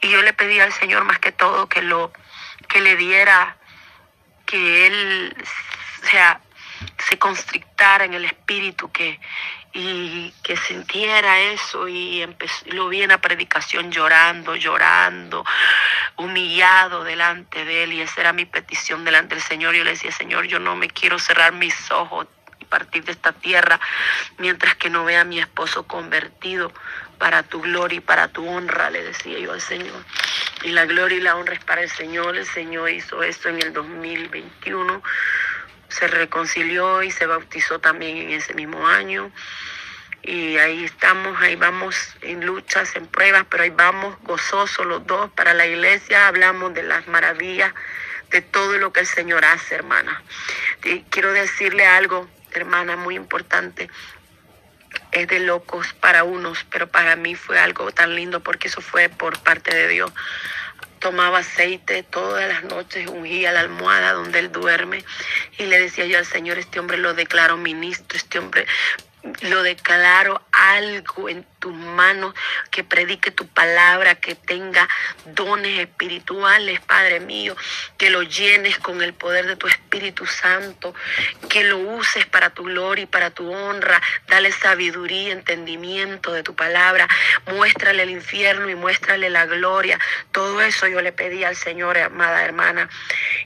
Y 0.00 0.08
yo 0.08 0.22
le 0.22 0.32
pedí 0.32 0.58
al 0.58 0.72
Señor 0.72 1.04
más 1.04 1.18
que 1.18 1.32
todo 1.32 1.68
que 1.68 1.82
lo 1.82 2.12
que 2.68 2.80
le 2.80 2.96
diera 2.96 3.56
que 4.46 4.86
él 4.86 5.36
sea 6.02 6.40
se 6.98 7.18
constrictara 7.18 8.04
en 8.04 8.14
el 8.14 8.24
espíritu 8.24 8.90
que 8.90 9.20
y 9.78 10.32
que 10.42 10.56
sintiera 10.56 11.38
eso 11.38 11.86
y 11.86 12.26
lo 12.66 12.88
vi 12.88 13.02
en 13.02 13.10
la 13.10 13.20
predicación 13.20 13.92
llorando, 13.92 14.56
llorando, 14.56 15.44
humillado 16.16 17.04
delante 17.04 17.62
de 17.66 17.84
él 17.84 17.92
y 17.92 18.00
esa 18.00 18.22
era 18.22 18.32
mi 18.32 18.46
petición 18.46 19.04
delante 19.04 19.34
del 19.34 19.44
Señor. 19.44 19.74
Yo 19.74 19.84
le 19.84 19.90
decía, 19.90 20.10
Señor, 20.12 20.46
yo 20.46 20.58
no 20.58 20.76
me 20.76 20.88
quiero 20.88 21.18
cerrar 21.18 21.52
mis 21.52 21.90
ojos 21.90 22.26
y 22.58 22.64
partir 22.64 23.04
de 23.04 23.12
esta 23.12 23.32
tierra 23.32 23.78
mientras 24.38 24.76
que 24.76 24.88
no 24.88 25.04
vea 25.04 25.20
a 25.20 25.24
mi 25.24 25.40
esposo 25.40 25.86
convertido 25.86 26.72
para 27.18 27.42
tu 27.42 27.60
gloria 27.60 27.98
y 27.98 28.00
para 28.00 28.28
tu 28.28 28.48
honra, 28.48 28.88
le 28.88 29.02
decía 29.02 29.38
yo 29.38 29.52
al 29.52 29.60
Señor. 29.60 30.02
Y 30.62 30.70
la 30.70 30.86
gloria 30.86 31.18
y 31.18 31.20
la 31.20 31.36
honra 31.36 31.52
es 31.52 31.64
para 31.64 31.82
el 31.82 31.90
Señor. 31.90 32.34
El 32.34 32.46
Señor 32.46 32.88
hizo 32.88 33.22
esto 33.22 33.50
en 33.50 33.60
el 33.60 33.74
2021 33.74 35.02
se 35.88 36.08
reconcilió 36.08 37.02
y 37.02 37.10
se 37.10 37.26
bautizó 37.26 37.78
también 37.78 38.16
en 38.16 38.30
ese 38.30 38.54
mismo 38.54 38.86
año. 38.86 39.30
Y 40.22 40.56
ahí 40.58 40.84
estamos, 40.84 41.40
ahí 41.40 41.54
vamos 41.54 42.16
en 42.20 42.44
luchas, 42.44 42.96
en 42.96 43.06
pruebas, 43.06 43.46
pero 43.48 43.62
ahí 43.62 43.70
vamos 43.70 44.16
gozosos 44.22 44.84
los 44.84 45.06
dos 45.06 45.30
para 45.32 45.54
la 45.54 45.66
iglesia. 45.66 46.26
Hablamos 46.26 46.74
de 46.74 46.82
las 46.82 47.06
maravillas, 47.06 47.72
de 48.30 48.42
todo 48.42 48.76
lo 48.78 48.92
que 48.92 49.00
el 49.00 49.06
Señor 49.06 49.44
hace, 49.44 49.76
hermana. 49.76 50.22
Y 50.82 51.02
quiero 51.10 51.32
decirle 51.32 51.86
algo, 51.86 52.28
hermana, 52.52 52.96
muy 52.96 53.14
importante. 53.14 53.88
Es 55.12 55.28
de 55.28 55.40
locos 55.40 55.92
para 55.94 56.24
unos, 56.24 56.64
pero 56.70 56.88
para 56.88 57.14
mí 57.14 57.36
fue 57.36 57.58
algo 57.60 57.92
tan 57.92 58.14
lindo 58.14 58.40
porque 58.40 58.68
eso 58.68 58.80
fue 58.80 59.08
por 59.08 59.38
parte 59.40 59.74
de 59.74 59.88
Dios 59.88 60.12
tomaba 60.98 61.38
aceite 61.38 62.02
todas 62.02 62.48
las 62.48 62.64
noches, 62.64 63.08
ungía 63.08 63.52
la 63.52 63.60
almohada 63.60 64.12
donde 64.12 64.38
él 64.38 64.52
duerme 64.52 65.04
y 65.58 65.66
le 65.66 65.80
decía 65.80 66.06
yo 66.06 66.18
al 66.18 66.26
Señor, 66.26 66.58
este 66.58 66.80
hombre 66.80 66.98
lo 66.98 67.14
declaro 67.14 67.56
ministro, 67.56 68.16
este 68.16 68.38
hombre 68.38 68.66
lo 69.42 69.62
declaro 69.62 70.42
algo 70.56 71.28
en 71.28 71.44
tus 71.58 71.74
manos, 71.74 72.34
que 72.70 72.82
predique 72.82 73.30
tu 73.30 73.46
palabra, 73.46 74.14
que 74.16 74.34
tenga 74.34 74.88
dones 75.26 75.80
espirituales, 75.80 76.80
Padre 76.80 77.20
mío, 77.20 77.56
que 77.98 78.10
lo 78.10 78.22
llenes 78.22 78.78
con 78.78 79.02
el 79.02 79.12
poder 79.12 79.46
de 79.46 79.56
tu 79.56 79.66
Espíritu 79.66 80.26
Santo, 80.26 80.94
que 81.48 81.64
lo 81.64 81.78
uses 81.78 82.26
para 82.26 82.50
tu 82.50 82.64
gloria 82.64 83.04
y 83.04 83.06
para 83.06 83.30
tu 83.30 83.52
honra, 83.52 84.00
dale 84.28 84.50
sabiduría, 84.52 85.32
entendimiento 85.32 86.32
de 86.32 86.42
tu 86.42 86.54
palabra, 86.54 87.08
muéstrale 87.46 88.02
el 88.02 88.10
infierno 88.10 88.68
y 88.70 88.74
muéstrale 88.74 89.28
la 89.30 89.46
gloria. 89.46 89.98
Todo 90.32 90.60
eso 90.62 90.86
yo 90.86 91.00
le 91.02 91.12
pedí 91.12 91.44
al 91.44 91.56
Señor, 91.56 91.98
amada 91.98 92.44
hermana, 92.44 92.88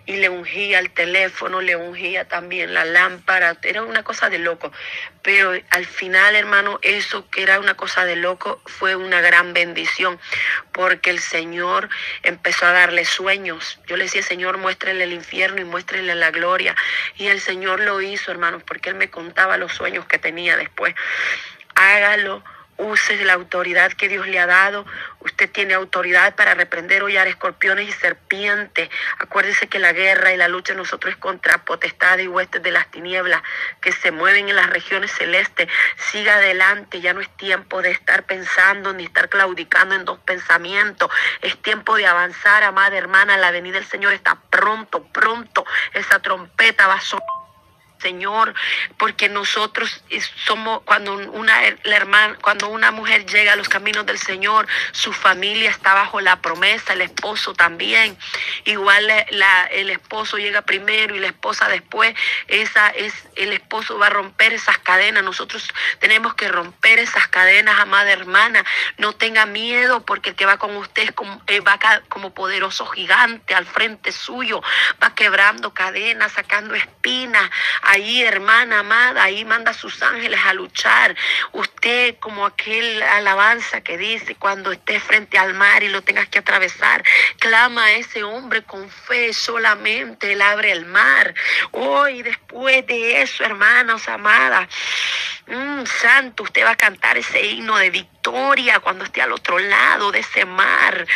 y 0.06 0.16
le 0.16 0.28
ungía 0.28 0.78
el 0.78 0.90
teléfono, 0.90 1.60
le 1.60 1.76
ungía 1.76 2.26
también 2.28 2.74
la 2.74 2.84
lámpara, 2.84 3.56
era 3.62 3.82
una 3.82 4.02
cosa 4.02 4.30
de 4.30 4.38
loco, 4.38 4.72
pero 5.22 5.52
al 5.70 5.86
final, 5.86 6.34
hermano, 6.34 6.78
eso 7.00 7.28
que 7.30 7.42
era 7.42 7.58
una 7.58 7.74
cosa 7.74 8.04
de 8.04 8.16
loco 8.16 8.60
fue 8.66 8.94
una 8.94 9.20
gran 9.20 9.52
bendición, 9.52 10.20
porque 10.72 11.10
el 11.10 11.18
Señor 11.18 11.88
empezó 12.22 12.66
a 12.66 12.72
darle 12.72 13.04
sueños. 13.04 13.80
Yo 13.86 13.96
le 13.96 14.04
decía, 14.04 14.22
Señor, 14.22 14.58
muéstrele 14.58 15.04
el 15.04 15.12
infierno 15.12 15.60
y 15.60 15.64
muéstrele 15.64 16.14
la 16.14 16.30
gloria. 16.30 16.76
Y 17.16 17.26
el 17.26 17.40
Señor 17.40 17.80
lo 17.80 18.00
hizo, 18.00 18.30
hermanos, 18.30 18.62
porque 18.62 18.90
Él 18.90 18.96
me 18.96 19.10
contaba 19.10 19.56
los 19.56 19.72
sueños 19.72 20.06
que 20.06 20.18
tenía 20.18 20.56
después. 20.56 20.94
Hágalo 21.74 22.44
use 22.80 23.24
la 23.24 23.34
autoridad 23.34 23.92
que 23.92 24.08
Dios 24.08 24.26
le 24.26 24.38
ha 24.38 24.46
dado. 24.46 24.86
Usted 25.20 25.50
tiene 25.50 25.74
autoridad 25.74 26.34
para 26.34 26.54
reprender, 26.54 27.02
hollar 27.02 27.28
escorpiones 27.28 27.88
y 27.88 27.92
serpientes. 27.92 28.88
Acuérdese 29.18 29.68
que 29.68 29.78
la 29.78 29.92
guerra 29.92 30.32
y 30.32 30.36
la 30.36 30.48
lucha 30.48 30.74
nosotros 30.74 31.14
es 31.14 31.20
contra 31.20 31.64
potestades 31.64 32.24
y 32.24 32.28
huestes 32.28 32.62
de 32.62 32.70
las 32.70 32.90
tinieblas 32.90 33.42
que 33.80 33.92
se 33.92 34.10
mueven 34.10 34.48
en 34.48 34.56
las 34.56 34.70
regiones 34.70 35.12
celestes. 35.12 35.68
Siga 35.96 36.36
adelante, 36.36 37.00
ya 37.00 37.12
no 37.12 37.20
es 37.20 37.28
tiempo 37.36 37.82
de 37.82 37.90
estar 37.90 38.24
pensando 38.24 38.92
ni 38.92 39.04
estar 39.04 39.28
claudicando 39.28 39.94
en 39.94 40.04
dos 40.04 40.18
pensamientos. 40.20 41.10
Es 41.42 41.60
tiempo 41.60 41.96
de 41.96 42.06
avanzar, 42.06 42.62
amada 42.62 42.96
hermana. 42.96 43.36
La 43.36 43.50
venida 43.50 43.74
del 43.74 43.86
Señor 43.86 44.12
está 44.12 44.38
pronto, 44.50 45.04
pronto. 45.12 45.64
Esa 45.92 46.20
trompeta 46.20 46.86
va 46.86 46.94
a 46.94 47.00
sonar 47.00 47.39
Señor, 48.00 48.54
porque 48.98 49.28
nosotros 49.28 50.02
somos 50.44 50.82
cuando 50.84 51.14
una 51.14 51.60
la 51.84 51.96
hermana, 51.96 52.36
cuando 52.40 52.68
una 52.68 52.90
mujer 52.90 53.26
llega 53.26 53.52
a 53.52 53.56
los 53.56 53.68
caminos 53.68 54.06
del 54.06 54.18
Señor, 54.18 54.66
su 54.92 55.12
familia 55.12 55.70
está 55.70 55.94
bajo 55.94 56.20
la 56.20 56.40
promesa, 56.40 56.92
el 56.92 57.02
esposo 57.02 57.54
también. 57.54 58.16
Igual 58.64 59.10
el 59.70 59.90
esposo 59.90 60.38
llega 60.38 60.62
primero 60.62 61.14
y 61.14 61.20
la 61.20 61.28
esposa 61.28 61.68
después. 61.68 62.14
Esa 62.48 62.88
es 62.88 63.14
el 63.36 63.52
esposo 63.52 63.98
va 63.98 64.06
a 64.06 64.10
romper 64.10 64.52
esas 64.52 64.78
cadenas. 64.78 65.22
Nosotros 65.22 65.72
tenemos 65.98 66.34
que 66.34 66.48
romper 66.48 66.98
esas 66.98 67.28
cadenas, 67.28 67.78
amada 67.78 68.10
hermana. 68.10 68.64
No 68.98 69.12
tenga 69.12 69.46
miedo 69.46 70.04
porque 70.04 70.30
el 70.30 70.36
que 70.36 70.46
va 70.46 70.58
con 70.58 70.76
usted 70.76 71.02
es 71.02 71.12
como, 71.12 71.42
eh, 71.46 71.60
va 71.60 71.78
como 72.08 72.34
poderoso 72.34 72.86
gigante 72.86 73.54
al 73.54 73.66
frente 73.66 74.12
suyo, 74.12 74.62
va 75.02 75.14
quebrando 75.14 75.72
cadenas, 75.74 76.32
sacando 76.32 76.74
espinas 76.74 77.50
Ahí, 77.92 78.22
hermana 78.22 78.78
amada, 78.78 79.24
ahí 79.24 79.44
manda 79.44 79.72
a 79.72 79.74
sus 79.74 80.00
ángeles 80.00 80.38
a 80.46 80.54
luchar. 80.54 81.16
Usted, 81.50 82.14
como 82.20 82.46
aquel 82.46 83.02
alabanza 83.02 83.80
que 83.80 83.98
dice, 83.98 84.36
cuando 84.36 84.70
esté 84.70 85.00
frente 85.00 85.38
al 85.38 85.54
mar 85.54 85.82
y 85.82 85.88
lo 85.88 86.00
tengas 86.00 86.28
que 86.28 86.38
atravesar, 86.38 87.02
clama 87.40 87.86
a 87.86 87.92
ese 87.94 88.22
hombre 88.22 88.62
con 88.62 88.88
fe 88.88 89.32
solamente, 89.32 90.34
él 90.34 90.40
abre 90.40 90.70
el 90.70 90.86
mar. 90.86 91.34
Hoy, 91.72 92.22
después 92.22 92.86
de 92.86 93.22
eso, 93.22 93.42
hermanas 93.42 94.08
amadas, 94.08 94.68
mm, 95.50 95.86
santo, 95.86 96.44
usted 96.44 96.64
va 96.64 96.70
a 96.70 96.76
cantar 96.76 97.18
ese 97.18 97.44
himno 97.44 97.76
de 97.76 97.90
victoria 97.90 98.80
cuando 98.80 99.04
esté 99.04 99.22
al 99.22 99.32
otro 99.32 99.58
lado 99.58 100.12
de 100.12 100.20
ese 100.20 100.44
mar. 100.44 101.06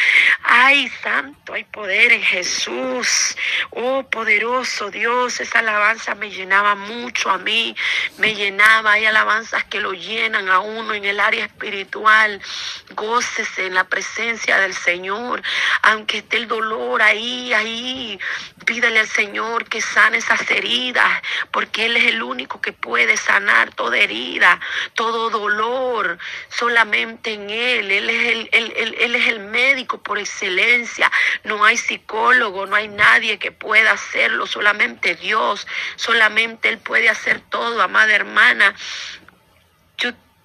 Ay, 0.43 0.89
santo, 1.03 1.53
hay 1.53 1.65
poder 1.65 2.13
en 2.13 2.23
Jesús. 2.23 3.37
Oh, 3.71 4.05
poderoso 4.05 4.91
Dios, 4.91 5.41
esa 5.41 5.59
alabanza 5.59 6.15
me 6.15 6.31
llenaba 6.31 6.75
mucho 6.75 7.31
a 7.31 7.39
mí, 7.39 7.77
me 8.19 8.35
llenaba. 8.35 8.93
Hay 8.93 9.07
alabanzas 9.07 9.65
que 9.65 9.81
lo 9.81 9.93
llenan 9.93 10.49
a 10.49 10.61
uno 10.61 10.95
en 10.95 11.05
el 11.05 11.21
área 11.21 11.45
espiritual. 11.45 12.41
Gócese 12.95 13.67
en 13.67 13.75
la 13.75 13.85
presencia 13.85 14.59
del 14.59 14.75
Señor, 14.75 15.43
aunque 15.83 16.19
esté 16.19 16.39
el 16.39 16.49
dolor 16.49 17.03
ahí, 17.03 17.53
ahí. 17.53 18.19
Pídale 18.65 19.01
al 19.01 19.09
Señor 19.09 19.67
que 19.69 19.81
sane 19.81 20.19
esas 20.19 20.51
heridas, 20.51 21.23
porque 21.51 21.87
Él 21.87 21.97
es 21.97 22.05
el 22.07 22.23
único 22.23 22.61
que 22.61 22.73
puede 22.73 23.17
sanar 23.17 23.75
toda 23.75 23.99
herida, 23.99 24.24
todo 24.95 25.31
dolor. 25.31 26.19
Solamente 26.49 27.35
en 27.35 27.51
Él. 27.51 27.91
Él 27.91 28.11
es 28.11 28.27
el, 28.53 28.73
él, 28.77 29.15
es 29.15 29.27
el 29.29 29.41
médico 29.41 30.03
por 30.03 30.19
excelencia. 30.19 31.11
No 31.45 31.65
hay 31.65 31.77
psicólogo, 31.77 32.67
no 32.67 32.77
hay 32.77 32.89
nadie 32.89 33.39
que 33.39 33.53
pueda 33.53 33.93
hacerlo, 33.93 34.47
solamente 34.47 35.15
Dios. 35.15 35.67
Solamente 35.97 36.69
Él 36.69 36.79
puede 36.79 37.09
hacer 37.09 37.41
todo, 37.41 37.81
amada 37.83 38.15
hermana. 38.15 38.75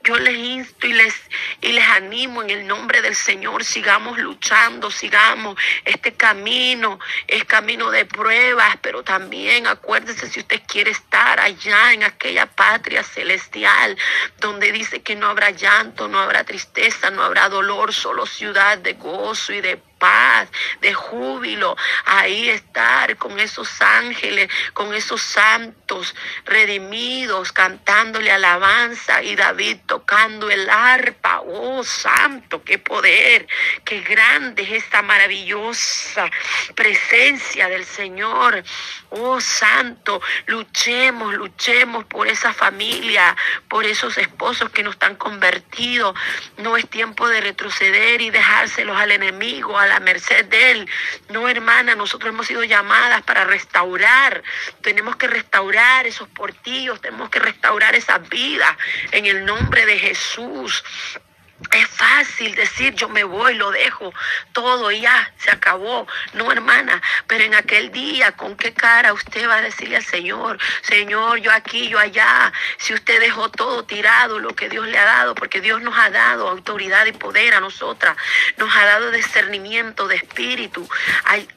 Yo 0.09 0.17
les 0.17 0.39
insto 0.39 0.87
y 0.87 0.93
les, 0.93 1.13
y 1.61 1.71
les 1.71 1.87
animo 1.87 2.41
en 2.41 2.49
el 2.49 2.65
nombre 2.65 2.99
del 3.03 3.13
Señor, 3.13 3.63
sigamos 3.63 4.17
luchando, 4.17 4.89
sigamos 4.89 5.55
este 5.85 6.15
camino, 6.15 6.97
es 7.27 7.45
camino 7.45 7.91
de 7.91 8.05
pruebas, 8.05 8.75
pero 8.81 9.03
también 9.03 9.67
acuérdese 9.67 10.27
si 10.27 10.39
usted 10.39 10.63
quiere 10.67 10.89
estar 10.89 11.39
allá 11.39 11.93
en 11.93 12.03
aquella 12.03 12.47
patria 12.47 13.03
celestial, 13.03 13.95
donde 14.39 14.71
dice 14.71 15.03
que 15.03 15.15
no 15.15 15.27
habrá 15.27 15.51
llanto, 15.51 16.07
no 16.07 16.17
habrá 16.17 16.43
tristeza, 16.43 17.11
no 17.11 17.21
habrá 17.21 17.47
dolor, 17.47 17.93
solo 17.93 18.25
ciudad 18.25 18.79
de 18.79 18.93
gozo 18.93 19.53
y 19.53 19.61
de 19.61 19.88
paz, 19.99 20.49
de 20.81 20.93
júbilo, 20.93 21.75
ahí 22.05 22.49
estar 22.49 23.17
con 23.17 23.39
esos 23.39 23.81
ángeles, 23.81 24.49
con 24.73 24.93
esos 24.93 25.21
santos 25.21 26.15
redimidos, 26.45 27.51
cantándole 27.51 28.31
alabanza 28.31 29.21
y 29.21 29.35
David 29.35 29.77
tocando 29.85 30.49
el 30.49 30.69
arpa. 30.69 31.41
Oh, 31.41 31.83
santo, 31.83 32.63
qué 32.63 32.79
poder, 32.79 33.47
qué 33.83 34.01
grande 34.01 34.63
es 34.63 34.83
esta 34.83 35.01
maravillosa 35.01 36.29
presencia 36.75 37.67
del 37.67 37.85
Señor. 37.85 38.63
Oh, 39.09 39.41
santo, 39.41 40.21
luchemos, 40.45 41.33
luchemos 41.33 42.05
por 42.05 42.27
esa 42.27 42.53
familia, 42.53 43.35
por 43.67 43.85
esos 43.85 44.17
esposos 44.17 44.69
que 44.69 44.83
no 44.83 44.91
están 44.91 45.15
convertidos. 45.15 46.15
No 46.57 46.77
es 46.77 46.89
tiempo 46.89 47.27
de 47.27 47.41
retroceder 47.41 48.21
y 48.21 48.29
dejárselos 48.29 48.97
al 48.97 49.11
enemigo, 49.11 49.77
la 49.89 49.99
merced 49.99 50.45
de 50.45 50.71
Él. 50.71 50.89
No, 51.29 51.49
hermana, 51.49 51.95
nosotros 51.95 52.33
hemos 52.33 52.47
sido 52.47 52.63
llamadas 52.63 53.21
para 53.23 53.43
restaurar. 53.43 54.43
Tenemos 54.81 55.15
que 55.17 55.27
restaurar 55.27 56.07
esos 56.07 56.27
portillos, 56.29 57.01
tenemos 57.01 57.29
que 57.29 57.39
restaurar 57.39 57.95
esas 57.95 58.27
vidas 58.29 58.77
en 59.11 59.25
el 59.25 59.45
nombre 59.45 59.85
de 59.85 59.99
Jesús. 59.99 60.83
Es 61.71 61.87
fácil 61.89 62.55
decir 62.55 62.95
yo 62.95 63.09
me 63.09 63.25
voy, 63.25 63.55
lo 63.55 63.69
dejo, 63.71 64.13
todo 64.53 64.91
ya 64.91 65.31
se 65.37 65.51
acabó. 65.51 66.07
No, 66.33 66.51
hermana, 66.51 67.01
pero 67.27 67.43
en 67.43 67.53
aquel 67.53 67.91
día, 67.91 68.31
¿con 68.31 68.55
qué 68.55 68.73
cara 68.73 69.11
usted 69.11 69.47
va 69.47 69.57
a 69.57 69.61
decirle 69.61 69.97
al 69.97 70.05
Señor, 70.05 70.57
Señor, 70.81 71.39
yo 71.39 71.51
aquí, 71.51 71.89
yo 71.89 71.99
allá? 71.99 72.53
Si 72.77 72.93
usted 72.93 73.19
dejó 73.19 73.49
todo 73.49 73.83
tirado, 73.83 74.39
lo 74.39 74.55
que 74.55 74.69
Dios 74.69 74.87
le 74.87 74.97
ha 74.97 75.05
dado, 75.05 75.35
porque 75.35 75.59
Dios 75.59 75.81
nos 75.81 75.97
ha 75.97 76.09
dado 76.09 76.47
autoridad 76.47 77.05
y 77.05 77.11
poder 77.11 77.53
a 77.53 77.59
nosotras, 77.59 78.15
nos 78.57 78.73
ha 78.75 78.85
dado 78.85 79.11
discernimiento 79.11 80.07
de 80.07 80.15
espíritu. 80.15 80.87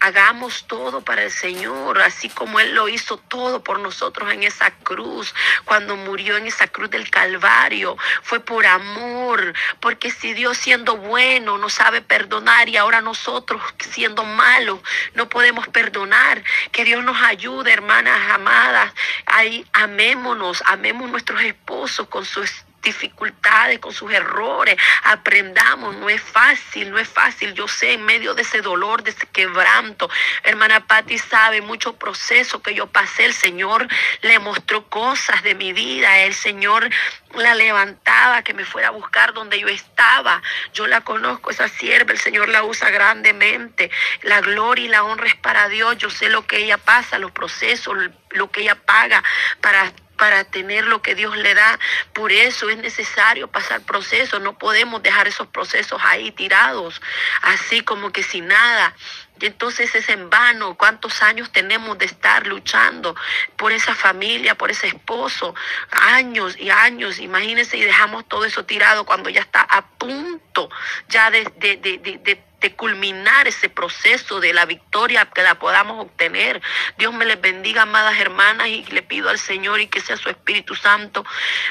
Hagamos 0.01 0.67
todo 0.67 1.03
para 1.03 1.23
el 1.23 1.31
Señor, 1.31 2.03
así 2.03 2.29
como 2.29 2.59
Él 2.59 2.75
lo 2.75 2.89
hizo 2.89 3.19
todo 3.19 3.63
por 3.63 3.79
nosotros 3.79 4.33
en 4.33 4.43
esa 4.43 4.73
cruz, 4.73 5.33
cuando 5.65 5.97
murió 5.97 6.37
en 6.37 6.47
esa 6.47 6.67
cruz 6.67 6.91
del 6.91 7.09
Calvario. 7.09 7.97
Fue 8.23 8.41
por 8.41 8.67
amor, 8.67 9.55
por 9.81 9.92
porque 9.93 10.11
si 10.11 10.33
Dios 10.33 10.57
siendo 10.57 10.97
bueno 10.97 11.59
no 11.59 11.69
sabe 11.69 12.01
perdonar 12.01 12.67
y 12.67 12.79
ahora 12.79 13.03
nosotros 13.03 13.61
siendo 13.79 14.25
malos 14.25 14.81
no 15.13 15.29
podemos 15.29 15.69
perdonar, 15.69 16.43
que 16.71 16.87
Dios 16.87 17.05
nos 17.05 17.21
ayude, 17.21 17.75
hermanas 17.75 18.19
amadas. 18.31 18.91
Ahí 19.27 19.67
amémonos, 19.75 20.63
amemos 20.65 21.11
nuestros 21.11 21.43
esposos 21.43 22.09
con 22.09 22.25
sus 22.25 22.65
dificultades, 22.83 23.79
con 23.79 23.93
sus 23.93 24.13
errores. 24.13 24.77
Aprendamos, 25.05 25.97
no 25.97 26.11
es 26.11 26.21
fácil, 26.21 26.91
no 26.91 26.99
es 26.99 27.09
fácil. 27.09 27.55
Yo 27.55 27.69
sé 27.69 27.95
en 27.95 28.05
medio 28.05 28.35
de 28.35 28.43
ese 28.43 28.61
dolor, 28.61 29.03
de 29.03 29.11
ese 29.11 29.27
quebranto. 29.27 30.11
Hermana 30.43 30.87
Patti 30.87 31.19
sabe 31.19 31.63
mucho 31.63 31.97
proceso 31.97 32.63
que 32.63 32.75
yo 32.75 32.87
pasé. 32.89 33.25
El 33.25 33.35
Señor 33.35 33.89
le 34.23 34.39
mostró 34.39 34.89
cosas 34.89 35.43
de 35.43 35.55
mi 35.55 35.73
vida. 35.73 36.19
El 36.21 36.35
Señor 36.35 36.91
la 37.35 37.55
levantaba, 37.55 38.43
que 38.43 38.53
me 38.53 38.65
fuera 38.65 38.89
a 38.89 38.91
buscar 38.91 39.33
donde 39.33 39.59
yo 39.59 39.69
estaba. 39.69 40.43
Yo 40.75 40.87
la 40.87 41.01
conozco, 41.01 41.51
esa 41.51 41.69
sierva, 41.69 42.13
el 42.13 42.19
Señor 42.19 42.49
la 42.49 42.65
usa 42.65 42.91
grandemente. 42.91 43.91
La 44.23 44.41
gloria 44.41 44.85
y 44.85 44.89
la 44.89 45.05
honra 45.05 45.27
es 45.27 45.37
para 45.37 45.69
Dios. 45.69 45.97
Yo 45.99 46.11
sé 46.11 46.29
lo 46.29 46.47
que 46.47 46.59
ella 46.59 46.79
pasa, 46.79 47.19
los 47.19 47.31
procesos, 47.31 47.97
lo 48.31 48.51
que 48.51 48.63
ella 48.63 48.75
paga 48.75 49.23
para 49.61 49.93
para 50.23 50.45
tener 50.45 50.85
lo 50.85 51.03
que 51.03 51.17
Dios 51.17 51.37
le 51.37 51.53
da. 51.53 51.81
Por 52.13 52.31
eso 52.31 52.71
es 52.71 52.77
necesario 52.77 53.49
pasar 53.49 53.81
procesos. 53.81 54.41
No 54.41 54.57
podemos 54.57 55.03
dejar 55.03 55.27
esos 55.27 55.49
procesos 55.49 56.01
ahí 56.05 56.31
tirados, 56.31 57.03
así 57.43 57.81
como 57.81 58.13
que 58.13 58.23
sin 58.23 58.47
nada. 58.47 58.95
Y 59.41 59.47
entonces 59.47 59.93
es 59.97 60.09
en 60.09 60.31
vano 60.31 60.77
cuántos 60.77 61.23
años 61.25 61.51
tenemos 61.51 61.99
de 61.99 62.05
estar 62.07 62.47
luchando 62.47 63.17
por 63.57 63.73
esa 63.73 63.97
familia, 63.97 64.55
por 64.55 64.71
ese 64.71 64.87
esposo. 64.87 65.57
Años 65.91 66.57
y 66.57 66.71
años. 66.71 67.19
Imagínense 67.19 67.77
y 67.77 67.83
dejamos 67.83 68.29
todo 68.29 68.45
eso 68.45 68.65
tirado 68.65 69.05
cuando 69.05 69.29
ya 69.29 69.41
está 69.41 69.63
a 69.63 69.85
punto 69.85 70.71
ya 71.09 71.33
de, 71.33 71.51
de, 71.57 71.79
de, 71.79 71.99
de 71.99 72.52
de 72.63 72.75
culminar 72.75 73.49
ese 73.49 73.69
proceso 73.69 74.41
de 74.41 74.55
la 74.55 74.65
victoria 74.65 75.27
que 75.27 75.43
la 75.43 75.57
podamos 75.57 76.01
obtener. 76.01 76.63
Dios 76.97 77.13
me 77.13 77.25
les 77.25 77.41
bendiga, 77.41 77.83
amadas 77.83 78.19
hermanas, 78.19 78.69
y 78.69 78.85
le 78.85 79.03
pido 79.03 79.29
al 79.29 79.39
Señor 79.39 79.81
y 79.81 79.89
que 79.89 80.01
sea 80.01 80.17
su 80.17 80.31
Espíritu 80.31 80.75
Santo 80.75 81.25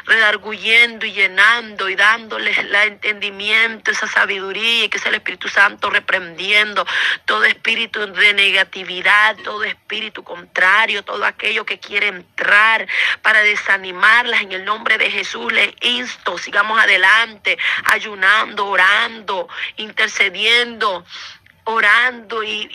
redarguyendo 0.06 1.06
y 1.06 1.14
llenando 1.14 1.90
y 1.90 1.96
dándoles 1.96 2.58
el 2.58 2.76
entendimiento, 2.76 3.92
esa 3.92 4.08
sabiduría, 4.08 4.86
y 4.86 4.90
que 4.90 5.00
sea 5.00 5.10
el 5.10 5.16
Espíritu 5.16 5.48
Santo 5.48 5.90
reprendiendo 5.90 6.86
todo 7.26 7.46
espíritu 7.46 8.06
de 8.14 8.34
negatividad, 8.34 9.38
todo 9.44 9.64
espíritu 9.64 10.24
contrario, 10.24 11.04
todo 11.04 11.24
aquello 11.26 11.66
que 11.66 11.80
quiere 11.80 12.08
entrar 12.08 12.88
para 13.22 13.42
desanimarlas 13.42 14.42
en 14.42 14.52
el 14.52 14.66
nombre 14.66 14.98
de 14.98 15.10
Jesús. 15.10 15.52
Les 15.54 15.74
insto, 15.82 16.38
sigamos 16.38 16.80
adelante, 16.80 17.58
ayunando, 17.86 18.68
orando, 18.68 19.48
intercediendo 19.78 20.81
orando 21.64 22.44
y, 22.44 22.68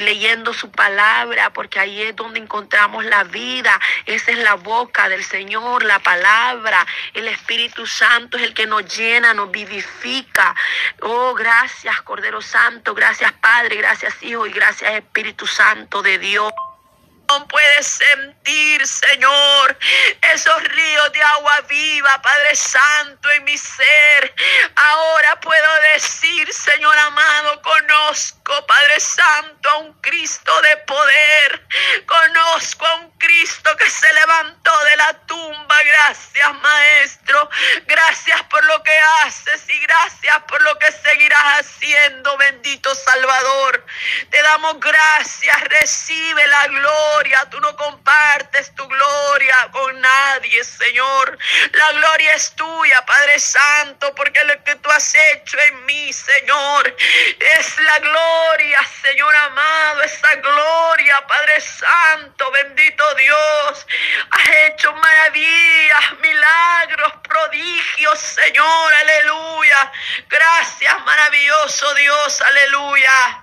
leyendo 0.00 0.52
su 0.52 0.70
palabra, 0.70 1.52
porque 1.52 1.78
ahí 1.78 2.02
es 2.02 2.16
donde 2.16 2.40
encontramos 2.40 3.04
la 3.04 3.24
vida. 3.24 3.78
Esa 4.06 4.32
es 4.32 4.38
la 4.38 4.54
boca 4.54 5.08
del 5.08 5.22
Señor, 5.24 5.84
la 5.84 5.98
palabra. 5.98 6.86
El 7.14 7.28
Espíritu 7.28 7.86
Santo 7.86 8.36
es 8.36 8.42
el 8.44 8.54
que 8.54 8.66
nos 8.66 8.84
llena, 8.96 9.34
nos 9.34 9.50
vivifica. 9.50 10.54
Oh, 11.00 11.34
gracias 11.34 12.00
Cordero 12.02 12.40
Santo, 12.40 12.94
gracias 12.94 13.32
Padre, 13.32 13.76
gracias 13.76 14.22
Hijo 14.22 14.46
y 14.46 14.52
gracias 14.52 14.94
Espíritu 14.94 15.46
Santo 15.46 16.02
de 16.02 16.18
Dios 16.18 16.52
puede 17.48 17.82
sentir, 17.82 18.86
Señor, 18.86 19.78
esos 20.32 20.62
ríos 20.64 21.12
de 21.12 21.22
agua 21.22 21.60
viva, 21.68 22.22
Padre 22.22 22.56
Santo, 22.56 23.30
en 23.30 23.44
mi 23.44 23.56
ser. 23.56 24.34
Ahora 24.74 25.40
puedo 25.40 25.80
decir, 25.94 26.52
Señor 26.52 26.96
amado, 26.98 27.62
conozco, 27.62 28.66
Padre 28.66 29.00
Santo, 29.00 29.70
a 29.70 29.78
un 29.78 29.92
Cristo 30.00 30.52
de 30.62 30.76
poder. 30.78 31.66
Conozco 32.06 32.86
a 32.86 32.94
un 32.96 33.10
Cristo 33.18 33.76
que 33.76 33.88
se 33.88 34.12
levantó 34.12 34.84
de 34.84 34.96
la 34.96 35.12
tumba. 35.26 35.82
Gracias, 35.82 36.54
Maestro. 36.60 37.50
Gracias 37.86 38.42
por 38.44 38.64
lo 38.64 38.82
que 38.82 38.98
haces 39.24 39.64
y 39.68 39.78
gracias 39.80 40.42
por 40.48 40.60
lo 40.62 40.78
que 40.78 40.90
seguirás 40.92 41.60
haciendo, 41.60 42.36
bendito 42.36 42.94
Salvador. 42.94 43.84
Te 44.30 44.42
damos 44.42 44.80
gracias. 44.80 45.60
Recibe 45.62 46.46
la 46.48 46.68
Tú 47.50 47.60
no 47.60 47.76
compartes 47.76 48.74
tu 48.74 48.86
gloria 48.88 49.68
con 49.70 50.00
nadie, 50.00 50.64
Señor. 50.64 51.38
La 51.72 51.92
gloria 51.92 52.34
es 52.34 52.52
tuya, 52.56 53.06
Padre 53.06 53.38
Santo, 53.38 54.12
porque 54.16 54.42
lo 54.44 54.64
que 54.64 54.74
tú 54.76 54.90
has 54.90 55.14
hecho 55.14 55.56
en 55.68 55.86
mí, 55.86 56.12
Señor, 56.12 56.96
es 57.56 57.78
la 57.78 57.98
gloria, 58.00 58.80
Señor 59.02 59.34
amado, 59.36 60.02
esa 60.02 60.34
gloria, 60.34 61.24
Padre 61.28 61.60
Santo, 61.60 62.50
bendito 62.50 63.14
Dios. 63.14 63.86
Has 64.30 64.48
hecho 64.66 64.92
maravillas, 64.92 66.18
milagros, 66.20 67.12
prodigios, 67.22 68.18
Señor, 68.18 68.94
aleluya. 68.94 69.92
Gracias, 70.28 71.04
maravilloso 71.04 71.94
Dios, 71.94 72.40
aleluya. 72.40 73.41